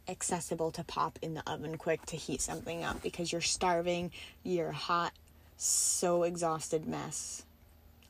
accessible 0.07 0.71
to 0.71 0.83
pop 0.83 1.19
in 1.21 1.33
the 1.33 1.49
oven 1.49 1.77
quick 1.77 2.05
to 2.07 2.15
heat 2.15 2.41
something 2.41 2.83
up 2.83 3.01
because 3.01 3.31
you're 3.31 3.41
starving, 3.41 4.11
you're 4.43 4.71
hot, 4.71 5.13
so 5.57 6.23
exhausted 6.23 6.87
mess. 6.87 7.43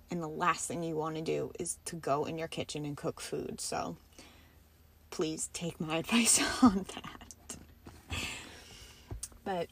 And 0.10 0.22
the 0.22 0.28
last 0.28 0.68
thing 0.68 0.84
you 0.84 0.96
want 0.96 1.16
to 1.16 1.22
do 1.22 1.52
is 1.60 1.78
to 1.86 1.96
go 1.96 2.26
in 2.26 2.38
your 2.38 2.48
kitchen 2.48 2.86
and 2.86 2.98
cook 2.98 3.22
food. 3.22 3.62
So 3.62 3.96
please 5.10 5.50
take 5.54 5.80
my 5.80 5.98
advice 5.98 6.42
on 6.64 6.86
that. 6.96 8.18
But 9.44 9.68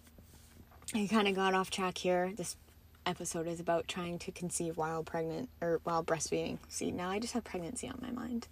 I 0.94 1.08
kind 1.08 1.28
of 1.28 1.36
got 1.36 1.54
off 1.54 1.70
track 1.70 1.98
here. 1.98 2.32
This 2.36 2.56
episode 3.06 3.48
is 3.48 3.60
about 3.60 3.88
trying 3.88 4.20
to 4.20 4.32
conceive 4.32 4.78
while 4.78 5.04
pregnant 5.04 5.50
or 5.62 5.80
while 5.84 6.04
breastfeeding. 6.04 6.58
See, 6.68 6.92
now 6.92 7.10
I 7.10 7.20
just 7.20 7.34
have 7.34 7.44
pregnancy 7.44 7.88
on 7.88 8.00
my 8.02 8.12
mind. 8.12 8.48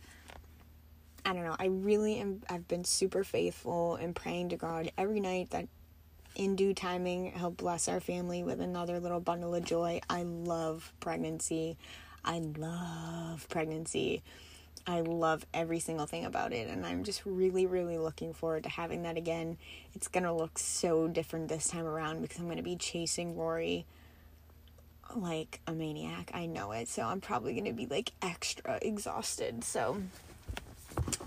I 1.27 1.33
don't 1.33 1.43
know. 1.43 1.57
I 1.59 1.65
really 1.65 2.19
am. 2.19 2.41
I've 2.49 2.69
been 2.69 2.85
super 2.85 3.25
faithful 3.25 3.95
and 3.95 4.15
praying 4.15 4.49
to 4.49 4.55
God 4.55 4.93
every 4.97 5.19
night 5.19 5.49
that 5.49 5.67
in 6.37 6.55
due 6.55 6.73
timing 6.73 7.33
He'll 7.33 7.51
bless 7.51 7.89
our 7.89 7.99
family 7.99 8.43
with 8.43 8.61
another 8.61 9.01
little 9.01 9.19
bundle 9.19 9.53
of 9.53 9.65
joy. 9.65 9.99
I 10.09 10.23
love 10.23 10.93
pregnancy. 11.01 11.75
I 12.23 12.39
love 12.39 13.45
pregnancy. 13.49 14.23
I 14.87 15.01
love 15.01 15.45
every 15.53 15.81
single 15.81 16.05
thing 16.05 16.23
about 16.23 16.53
it, 16.53 16.69
and 16.69 16.85
I'm 16.85 17.03
just 17.03 17.23
really, 17.25 17.65
really 17.65 17.97
looking 17.97 18.33
forward 18.33 18.63
to 18.63 18.69
having 18.69 19.03
that 19.03 19.17
again. 19.17 19.57
It's 19.93 20.07
gonna 20.07 20.33
look 20.33 20.57
so 20.57 21.09
different 21.09 21.49
this 21.49 21.67
time 21.67 21.85
around 21.85 22.21
because 22.21 22.39
I'm 22.39 22.47
gonna 22.47 22.63
be 22.63 22.77
chasing 22.77 23.35
Rory 23.35 23.85
like 25.13 25.59
a 25.67 25.73
maniac. 25.73 26.31
I 26.33 26.45
know 26.45 26.71
it, 26.71 26.87
so 26.87 27.03
I'm 27.03 27.19
probably 27.19 27.53
gonna 27.53 27.73
be 27.73 27.85
like 27.85 28.13
extra 28.21 28.79
exhausted. 28.81 29.65
So 29.65 30.03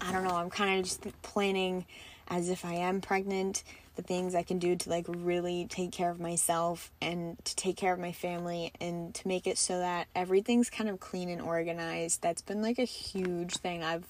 I 0.00 0.12
don't 0.12 0.24
know, 0.24 0.34
I'm 0.34 0.50
kind 0.50 0.78
of 0.78 0.84
just 0.84 1.06
planning 1.22 1.84
as 2.28 2.48
if 2.48 2.64
I 2.64 2.74
am 2.74 3.00
pregnant, 3.00 3.64
the 3.96 4.02
things 4.02 4.34
I 4.34 4.42
can 4.42 4.58
do 4.58 4.76
to 4.76 4.88
like 4.88 5.04
really 5.08 5.66
take 5.68 5.92
care 5.92 6.10
of 6.10 6.20
myself 6.20 6.90
and 7.02 7.42
to 7.44 7.56
take 7.56 7.76
care 7.76 7.92
of 7.92 7.98
my 7.98 8.12
family 8.12 8.72
and 8.80 9.14
to 9.16 9.28
make 9.28 9.46
it 9.46 9.58
so 9.58 9.78
that 9.78 10.06
everything's 10.14 10.70
kind 10.70 10.88
of 10.88 11.00
clean 11.00 11.28
and 11.28 11.42
organized. 11.42 12.22
That's 12.22 12.40
been 12.40 12.62
like 12.62 12.78
a 12.78 12.84
huge 12.84 13.56
thing 13.56 13.82
I've 13.82 14.06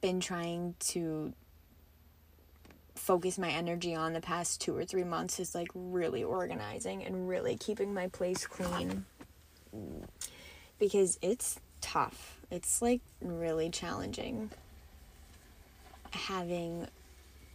been 0.00 0.20
trying 0.20 0.74
to 0.80 1.32
focus 2.94 3.38
my 3.38 3.50
energy 3.50 3.94
on 3.94 4.12
the 4.14 4.20
past 4.20 4.60
2 4.62 4.76
or 4.76 4.84
3 4.84 5.04
months 5.04 5.38
is 5.38 5.54
like 5.54 5.68
really 5.74 6.24
organizing 6.24 7.04
and 7.04 7.28
really 7.28 7.56
keeping 7.56 7.92
my 7.92 8.08
place 8.08 8.46
clean 8.46 9.04
because 10.78 11.18
it's 11.22 11.60
tough. 11.80 12.40
It's 12.50 12.82
like 12.82 13.00
really 13.20 13.70
challenging 13.70 14.50
having 16.12 16.86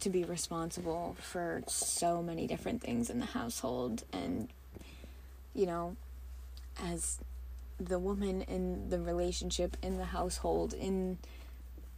to 0.00 0.10
be 0.10 0.24
responsible 0.24 1.16
for 1.20 1.62
so 1.66 2.22
many 2.22 2.46
different 2.46 2.80
things 2.80 3.10
in 3.10 3.18
the 3.18 3.26
household 3.26 4.04
and 4.12 4.48
you 5.54 5.66
know 5.66 5.96
as 6.84 7.18
the 7.80 7.98
woman 7.98 8.42
in 8.42 8.90
the 8.90 9.00
relationship 9.00 9.76
in 9.82 9.98
the 9.98 10.06
household 10.06 10.72
in 10.72 11.18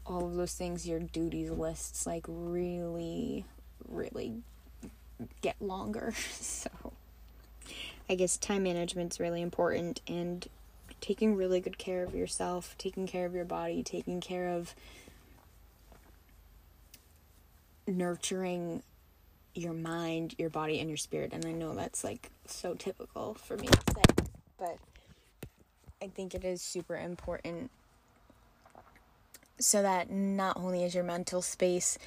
all 0.06 0.26
of 0.26 0.34
those 0.34 0.54
things 0.54 0.86
your 0.86 1.00
duties 1.00 1.50
lists 1.50 2.06
like 2.06 2.24
really 2.26 3.44
really 3.88 4.34
get 5.42 5.56
longer. 5.60 6.14
So 6.22 6.70
i 8.08 8.14
guess 8.14 8.36
time 8.36 8.64
management's 8.64 9.20
really 9.20 9.40
important 9.40 10.00
and 10.08 10.48
taking 11.00 11.36
really 11.36 11.60
good 11.60 11.78
care 11.78 12.02
of 12.02 12.14
yourself 12.14 12.74
taking 12.76 13.06
care 13.06 13.24
of 13.24 13.34
your 13.34 13.44
body 13.44 13.82
taking 13.82 14.20
care 14.20 14.48
of 14.48 14.74
nurturing 17.90 18.82
your 19.54 19.72
mind, 19.72 20.34
your 20.38 20.50
body, 20.50 20.80
and 20.80 20.88
your 20.88 20.96
spirit. 20.96 21.32
And 21.32 21.44
I 21.44 21.52
know 21.52 21.74
that's 21.74 22.04
like 22.04 22.30
so 22.46 22.74
typical 22.74 23.34
for 23.34 23.56
me 23.56 23.66
to 23.66 23.80
say, 23.94 24.24
but 24.58 24.76
I 26.02 26.08
think 26.08 26.34
it 26.34 26.44
is 26.44 26.62
super 26.62 26.96
important 26.96 27.70
so 29.58 29.82
that 29.82 30.10
not 30.10 30.56
only 30.56 30.84
is 30.84 30.94
your 30.94 31.04
mental 31.04 31.42
space 31.42 31.98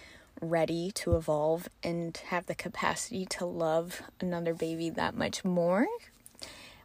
ready 0.42 0.92
to 0.92 1.16
evolve 1.16 1.70
and 1.84 2.18
have 2.28 2.48
the 2.48 2.56
capacity 2.56 3.26
to 3.26 3.46
love 3.46 4.02
another 4.20 4.54
baby 4.54 4.90
that 4.90 5.16
much 5.16 5.46
more, 5.46 5.86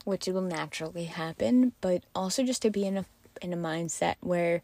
which 0.04 0.26
will 0.26 0.42
naturally 0.42 1.04
happen, 1.04 1.72
but 1.80 2.04
also 2.14 2.44
just 2.44 2.62
to 2.62 2.70
be 2.70 2.84
in 2.84 2.98
a 2.98 3.04
in 3.40 3.52
a 3.52 3.56
mindset 3.56 4.16
where 4.20 4.62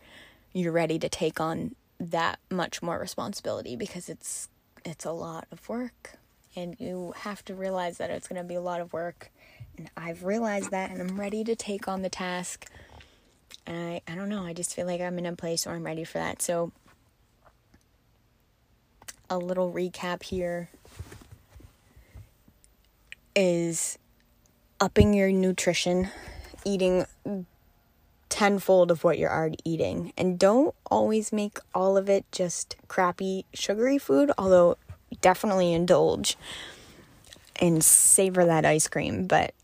you're 0.53 0.73
ready 0.73 0.99
to 0.99 1.09
take 1.09 1.41
on 1.41 1.75
that 1.99 2.39
much 2.51 2.83
more 2.83 2.99
responsibility 2.99 3.77
because 3.77 4.09
it's 4.09 4.49
it's 4.85 5.05
a 5.05 5.13
lot 5.13 5.47
of 5.51 5.69
work. 5.69 6.13
And 6.57 6.77
you 6.79 7.15
have 7.17 7.45
to 7.47 7.55
realize 7.55 7.99
that 7.99 8.11
it's 8.11 8.29
going 8.29 8.41
to 8.41 8.47
be 8.47 8.55
a 8.55 8.61
lot 8.61 8.81
of 8.81 8.93
work. 8.93 9.31
And 9.77 9.91
I've 9.97 10.25
realized 10.25 10.71
that 10.71 10.91
and 10.91 11.01
I'm 11.01 11.19
ready 11.19 11.43
to 11.45 11.57
take 11.57 11.89
on 11.89 12.03
the 12.03 12.09
task. 12.09 12.67
And 13.67 13.77
I 13.77 14.01
I 14.07 14.15
don't 14.15 14.29
know. 14.29 14.45
I 14.45 14.53
just 14.53 14.75
feel 14.75 14.87
like 14.87 15.01
I'm 15.01 15.19
in 15.19 15.27
a 15.27 15.35
place 15.35 15.67
where 15.67 15.75
I'm 15.75 15.85
ready 15.85 16.05
for 16.05 16.19
that. 16.19 16.43
So 16.43 16.73
a 19.31 19.39
little 19.39 19.73
recap 19.73 20.23
here 20.23 20.69
is 23.35 23.99
upping 24.81 25.15
your 25.15 25.33
nutrition 25.33 26.09
eating 26.65 27.07
tenfold 28.35 28.91
of 28.91 29.05
what 29.05 29.17
you're 29.17 29.33
already 29.33 29.61
eating. 29.65 30.13
And 30.19 30.37
don't 30.37 30.75
always 30.91 31.33
make 31.33 31.59
all 31.73 31.97
of 31.97 32.09
it 32.09 32.25
just 32.33 32.75
crappy, 32.89 33.45
sugary 33.55 33.97
food, 33.97 34.33
although 34.37 34.77
definitely 35.21 35.73
indulge 35.73 36.37
and 37.63 37.85
savor 37.85 38.45
that 38.45 38.65
ice 38.65 38.89
cream. 38.89 39.29
But 39.29 39.55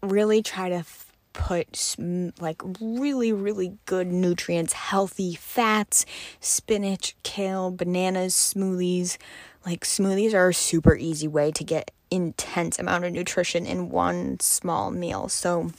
really 0.00 0.44
try 0.44 0.68
to 0.68 0.76
f- 0.76 1.12
put 1.32 1.96
like 2.38 2.62
really, 2.80 3.32
really 3.32 3.78
good 3.84 4.06
nutrients, 4.06 4.74
healthy 4.74 5.34
fats, 5.34 6.06
spinach, 6.38 7.16
kale, 7.24 7.72
bananas, 7.72 8.32
smoothies. 8.32 9.18
Like 9.66 9.80
smoothies 9.80 10.34
are 10.34 10.50
a 10.50 10.54
super 10.54 10.94
easy 10.94 11.26
way 11.26 11.50
to 11.50 11.64
get 11.64 11.90
intense 12.12 12.78
amount 12.78 13.06
of 13.06 13.12
nutrition 13.12 13.66
in 13.66 13.88
one 13.90 14.38
small 14.38 14.92
meal. 14.92 15.28
So 15.28 15.72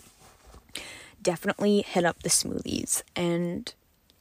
definitely 1.26 1.82
hit 1.82 2.06
up 2.06 2.22
the 2.22 2.30
smoothies 2.30 3.02
and 3.16 3.74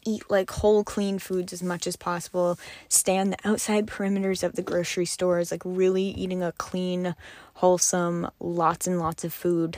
eat 0.07 0.29
like 0.31 0.51
whole 0.51 0.83
clean 0.83 1.19
foods 1.19 1.53
as 1.53 1.62
much 1.62 1.87
as 1.87 1.97
possible. 1.97 2.59
Stay 2.88 3.19
on 3.19 3.31
the 3.31 3.37
outside 3.45 3.87
perimeters 3.87 4.43
of 4.43 4.55
the 4.55 4.62
grocery 4.62 5.05
stores, 5.05 5.53
like 5.53 5.62
really 5.64 6.05
eating 6.05 6.43
a 6.43 6.53
clean, 6.53 7.14
wholesome, 7.55 8.29
lots 8.40 8.87
and 8.87 8.99
lots 8.99 9.23
of 9.23 9.33
food 9.33 9.77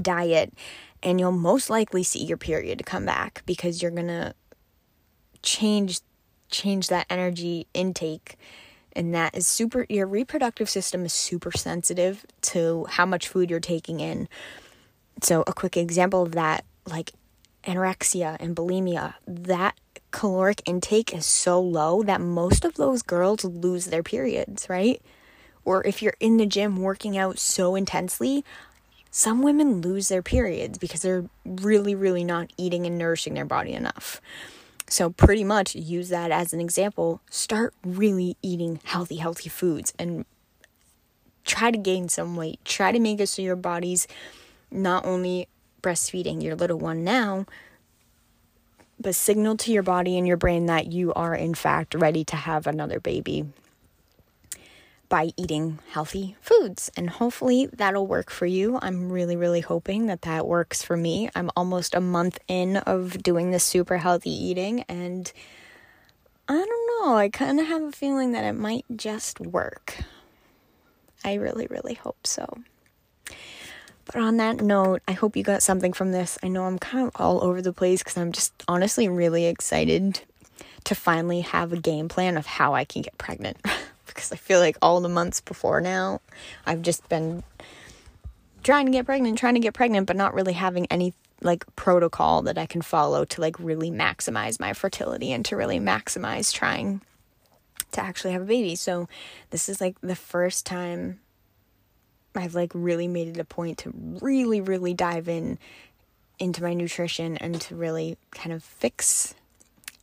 diet. 0.00 0.52
And 1.02 1.20
you'll 1.20 1.32
most 1.32 1.70
likely 1.70 2.02
see 2.02 2.24
your 2.24 2.36
period 2.38 2.84
come 2.86 3.04
back 3.04 3.42
because 3.46 3.80
you're 3.80 3.90
gonna 3.90 4.34
change 5.42 6.00
change 6.50 6.88
that 6.88 7.06
energy 7.08 7.66
intake 7.74 8.36
and 8.92 9.14
that 9.14 9.36
is 9.36 9.46
super 9.46 9.86
your 9.88 10.06
reproductive 10.06 10.68
system 10.68 11.04
is 11.04 11.12
super 11.12 11.52
sensitive 11.52 12.26
to 12.42 12.84
how 12.90 13.06
much 13.06 13.28
food 13.28 13.48
you're 13.48 13.60
taking 13.60 14.00
in 14.00 14.28
so, 15.24 15.44
a 15.46 15.52
quick 15.52 15.76
example 15.76 16.22
of 16.22 16.32
that, 16.32 16.64
like 16.86 17.12
anorexia 17.64 18.36
and 18.40 18.56
bulimia, 18.56 19.14
that 19.26 19.78
caloric 20.10 20.62
intake 20.66 21.14
is 21.14 21.26
so 21.26 21.60
low 21.60 22.02
that 22.02 22.20
most 22.20 22.64
of 22.64 22.74
those 22.74 23.02
girls 23.02 23.44
lose 23.44 23.86
their 23.86 24.02
periods, 24.02 24.68
right? 24.68 25.00
Or 25.64 25.86
if 25.86 26.02
you're 26.02 26.16
in 26.20 26.36
the 26.36 26.46
gym 26.46 26.78
working 26.78 27.16
out 27.16 27.38
so 27.38 27.74
intensely, 27.74 28.44
some 29.10 29.42
women 29.42 29.80
lose 29.80 30.08
their 30.08 30.22
periods 30.22 30.78
because 30.78 31.02
they're 31.02 31.24
really, 31.44 31.94
really 31.94 32.24
not 32.24 32.52
eating 32.56 32.86
and 32.86 32.96
nourishing 32.96 33.34
their 33.34 33.44
body 33.44 33.72
enough. 33.72 34.20
So, 34.88 35.10
pretty 35.10 35.44
much 35.44 35.74
use 35.74 36.08
that 36.08 36.30
as 36.30 36.52
an 36.52 36.60
example. 36.60 37.20
Start 37.30 37.74
really 37.84 38.36
eating 38.42 38.80
healthy, 38.84 39.16
healthy 39.16 39.48
foods 39.48 39.92
and 39.98 40.24
try 41.44 41.70
to 41.70 41.78
gain 41.78 42.08
some 42.08 42.36
weight. 42.36 42.58
Try 42.64 42.92
to 42.92 42.98
make 42.98 43.20
it 43.20 43.28
so 43.28 43.42
your 43.42 43.56
body's 43.56 44.06
not 44.70 45.04
only 45.04 45.48
breastfeeding 45.82 46.42
your 46.42 46.54
little 46.54 46.78
one 46.78 47.04
now, 47.04 47.46
but 48.98 49.14
signal 49.14 49.56
to 49.56 49.72
your 49.72 49.82
body 49.82 50.18
and 50.18 50.26
your 50.26 50.36
brain 50.36 50.66
that 50.66 50.92
you 50.92 51.12
are, 51.14 51.34
in 51.34 51.54
fact, 51.54 51.94
ready 51.94 52.24
to 52.24 52.36
have 52.36 52.66
another 52.66 53.00
baby 53.00 53.46
by 55.08 55.30
eating 55.36 55.78
healthy 55.90 56.36
foods. 56.40 56.90
And 56.96 57.10
hopefully 57.10 57.68
that'll 57.72 58.06
work 58.06 58.30
for 58.30 58.46
you. 58.46 58.78
I'm 58.80 59.10
really, 59.10 59.36
really 59.36 59.60
hoping 59.60 60.06
that 60.06 60.22
that 60.22 60.46
works 60.46 60.82
for 60.82 60.96
me. 60.96 61.28
I'm 61.34 61.50
almost 61.56 61.94
a 61.94 62.00
month 62.00 62.38
in 62.46 62.76
of 62.76 63.22
doing 63.22 63.50
this 63.50 63.64
super 63.64 63.98
healthy 63.98 64.30
eating, 64.30 64.82
and 64.82 65.32
I 66.48 66.54
don't 66.54 67.06
know, 67.06 67.16
I 67.16 67.28
kind 67.28 67.58
of 67.58 67.66
have 67.66 67.82
a 67.82 67.92
feeling 67.92 68.32
that 68.32 68.44
it 68.44 68.52
might 68.52 68.84
just 68.94 69.40
work. 69.40 69.96
I 71.24 71.34
really, 71.34 71.66
really 71.66 71.94
hope 71.94 72.26
so. 72.26 72.58
But 74.06 74.16
on 74.16 74.38
that 74.38 74.60
note, 74.60 75.02
I 75.06 75.12
hope 75.12 75.36
you 75.36 75.42
got 75.42 75.62
something 75.62 75.92
from 75.92 76.12
this. 76.12 76.38
I 76.42 76.48
know 76.48 76.64
I'm 76.64 76.78
kind 76.78 77.06
of 77.06 77.12
all 77.16 77.44
over 77.44 77.62
the 77.62 77.72
place 77.72 78.02
because 78.02 78.16
I'm 78.16 78.32
just 78.32 78.52
honestly 78.66 79.08
really 79.08 79.46
excited 79.46 80.20
to 80.84 80.94
finally 80.94 81.42
have 81.42 81.72
a 81.72 81.76
game 81.76 82.08
plan 82.08 82.36
of 82.36 82.46
how 82.46 82.74
I 82.74 82.84
can 82.84 83.02
get 83.02 83.18
pregnant. 83.18 83.58
because 84.06 84.32
I 84.32 84.36
feel 84.36 84.60
like 84.60 84.76
all 84.82 85.00
the 85.00 85.08
months 85.08 85.40
before 85.40 85.80
now, 85.80 86.20
I've 86.66 86.82
just 86.82 87.08
been 87.08 87.42
trying 88.62 88.86
to 88.86 88.92
get 88.92 89.06
pregnant, 89.06 89.38
trying 89.38 89.54
to 89.54 89.60
get 89.60 89.74
pregnant, 89.74 90.06
but 90.06 90.16
not 90.16 90.34
really 90.34 90.52
having 90.52 90.86
any 90.86 91.14
like 91.42 91.64
protocol 91.76 92.42
that 92.42 92.58
I 92.58 92.66
can 92.66 92.82
follow 92.82 93.24
to 93.24 93.40
like 93.40 93.58
really 93.58 93.90
maximize 93.90 94.60
my 94.60 94.72
fertility 94.72 95.32
and 95.32 95.44
to 95.46 95.56
really 95.56 95.80
maximize 95.80 96.52
trying 96.52 97.00
to 97.92 98.00
actually 98.00 98.32
have 98.32 98.42
a 98.42 98.46
baby. 98.46 98.76
So 98.76 99.08
this 99.50 99.68
is 99.68 99.80
like 99.80 100.00
the 100.00 100.16
first 100.16 100.66
time 100.66 101.20
I've 102.34 102.54
like 102.54 102.72
really 102.74 103.08
made 103.08 103.28
it 103.28 103.38
a 103.38 103.44
point 103.44 103.78
to 103.78 103.92
really, 103.94 104.60
really 104.60 104.94
dive 104.94 105.28
in 105.28 105.58
into 106.38 106.62
my 106.62 106.72
nutrition 106.74 107.36
and 107.36 107.60
to 107.60 107.76
really 107.76 108.16
kind 108.30 108.52
of 108.52 108.64
fix 108.64 109.34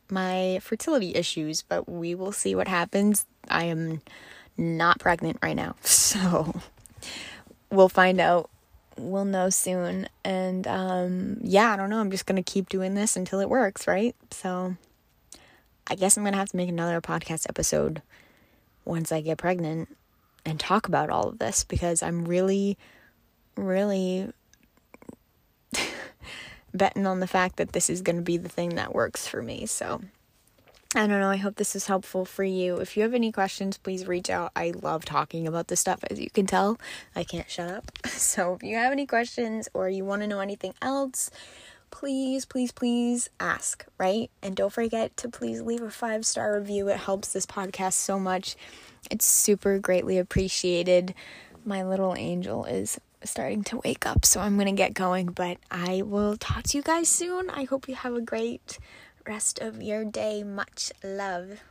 my 0.09 0.59
fertility 0.61 1.15
issues. 1.15 1.63
But 1.63 1.89
we 1.89 2.15
will 2.15 2.31
see 2.31 2.55
what 2.55 2.67
happens. 2.67 3.25
I 3.49 3.65
am 3.65 4.01
not 4.57 4.99
pregnant 4.99 5.37
right 5.41 5.55
now. 5.55 5.75
So 5.83 6.61
we'll 7.69 7.89
find 7.89 8.19
out. 8.19 8.49
We'll 8.97 9.25
know 9.25 9.49
soon. 9.49 10.07
And 10.23 10.65
um, 10.67 11.37
yeah, 11.41 11.73
I 11.73 11.75
don't 11.75 11.89
know. 11.89 11.99
I'm 11.99 12.11
just 12.11 12.25
going 12.25 12.41
to 12.41 12.51
keep 12.51 12.69
doing 12.69 12.95
this 12.95 13.15
until 13.15 13.39
it 13.39 13.49
works, 13.49 13.87
right? 13.87 14.15
So 14.31 14.75
I 15.85 15.95
guess 15.95 16.17
I'm 16.17 16.23
going 16.23 16.33
to 16.33 16.39
have 16.39 16.49
to 16.49 16.57
make 16.57 16.69
another 16.69 16.99
podcast 17.01 17.45
episode 17.47 18.01
once 18.85 19.11
I 19.11 19.21
get 19.21 19.37
pregnant 19.37 19.96
and 20.47 20.59
talk 20.59 20.87
about 20.87 21.09
all 21.09 21.27
of 21.27 21.39
this 21.39 21.63
because 21.65 22.01
I'm 22.01 22.25
really, 22.25 22.77
really 23.57 24.31
betting 26.73 27.05
on 27.05 27.19
the 27.19 27.27
fact 27.27 27.57
that 27.57 27.73
this 27.73 27.89
is 27.89 28.01
going 28.01 28.15
to 28.15 28.21
be 28.21 28.37
the 28.37 28.49
thing 28.49 28.75
that 28.75 28.95
works 28.95 29.27
for 29.27 29.41
me. 29.43 29.65
So 29.65 30.01
I 30.95 31.05
don't 31.05 31.19
know. 31.19 31.29
I 31.29 31.35
hope 31.35 31.55
this 31.55 31.75
is 31.75 31.87
helpful 31.87 32.23
for 32.23 32.45
you. 32.45 32.77
If 32.77 32.95
you 32.95 33.03
have 33.03 33.13
any 33.13 33.31
questions, 33.33 33.77
please 33.77 34.07
reach 34.07 34.29
out. 34.29 34.53
I 34.55 34.71
love 34.81 35.03
talking 35.03 35.47
about 35.47 35.67
this 35.67 35.81
stuff, 35.81 35.99
as 36.09 36.17
you 36.17 36.29
can 36.29 36.47
tell. 36.47 36.79
I 37.13 37.23
can't 37.25 37.49
shut 37.49 37.69
up. 37.69 37.91
So 38.07 38.55
if 38.55 38.63
you 38.63 38.75
have 38.75 38.91
any 38.91 39.05
questions 39.05 39.69
or 39.73 39.89
you 39.89 40.03
want 40.03 40.21
to 40.21 40.27
know 40.27 40.39
anything 40.39 40.73
else, 40.81 41.29
please, 41.91 42.45
please, 42.45 42.71
please 42.71 43.29
ask, 43.39 43.85
right? 43.97 44.29
And 44.41 44.55
don't 44.55 44.73
forget 44.73 45.15
to 45.17 45.29
please 45.29 45.61
leave 45.61 45.81
a 45.81 45.91
five 45.91 46.25
star 46.25 46.57
review. 46.57 46.87
It 46.89 46.97
helps 46.97 47.31
this 47.31 47.45
podcast 47.45 47.93
so 47.93 48.19
much. 48.19 48.55
It's 49.09 49.25
super 49.25 49.79
greatly 49.79 50.17
appreciated. 50.17 51.13
My 51.65 51.83
little 51.83 52.15
angel 52.15 52.65
is 52.65 52.99
starting 53.23 53.63
to 53.65 53.81
wake 53.83 54.05
up, 54.05 54.25
so 54.25 54.39
I'm 54.39 54.55
going 54.55 54.67
to 54.67 54.71
get 54.71 54.93
going, 54.93 55.27
but 55.27 55.57
I 55.69 56.01
will 56.03 56.37
talk 56.37 56.63
to 56.63 56.77
you 56.77 56.83
guys 56.83 57.09
soon. 57.09 57.49
I 57.49 57.63
hope 57.65 57.87
you 57.87 57.95
have 57.95 58.13
a 58.13 58.21
great 58.21 58.79
rest 59.27 59.59
of 59.59 59.81
your 59.81 60.05
day. 60.05 60.43
Much 60.43 60.91
love. 61.03 61.61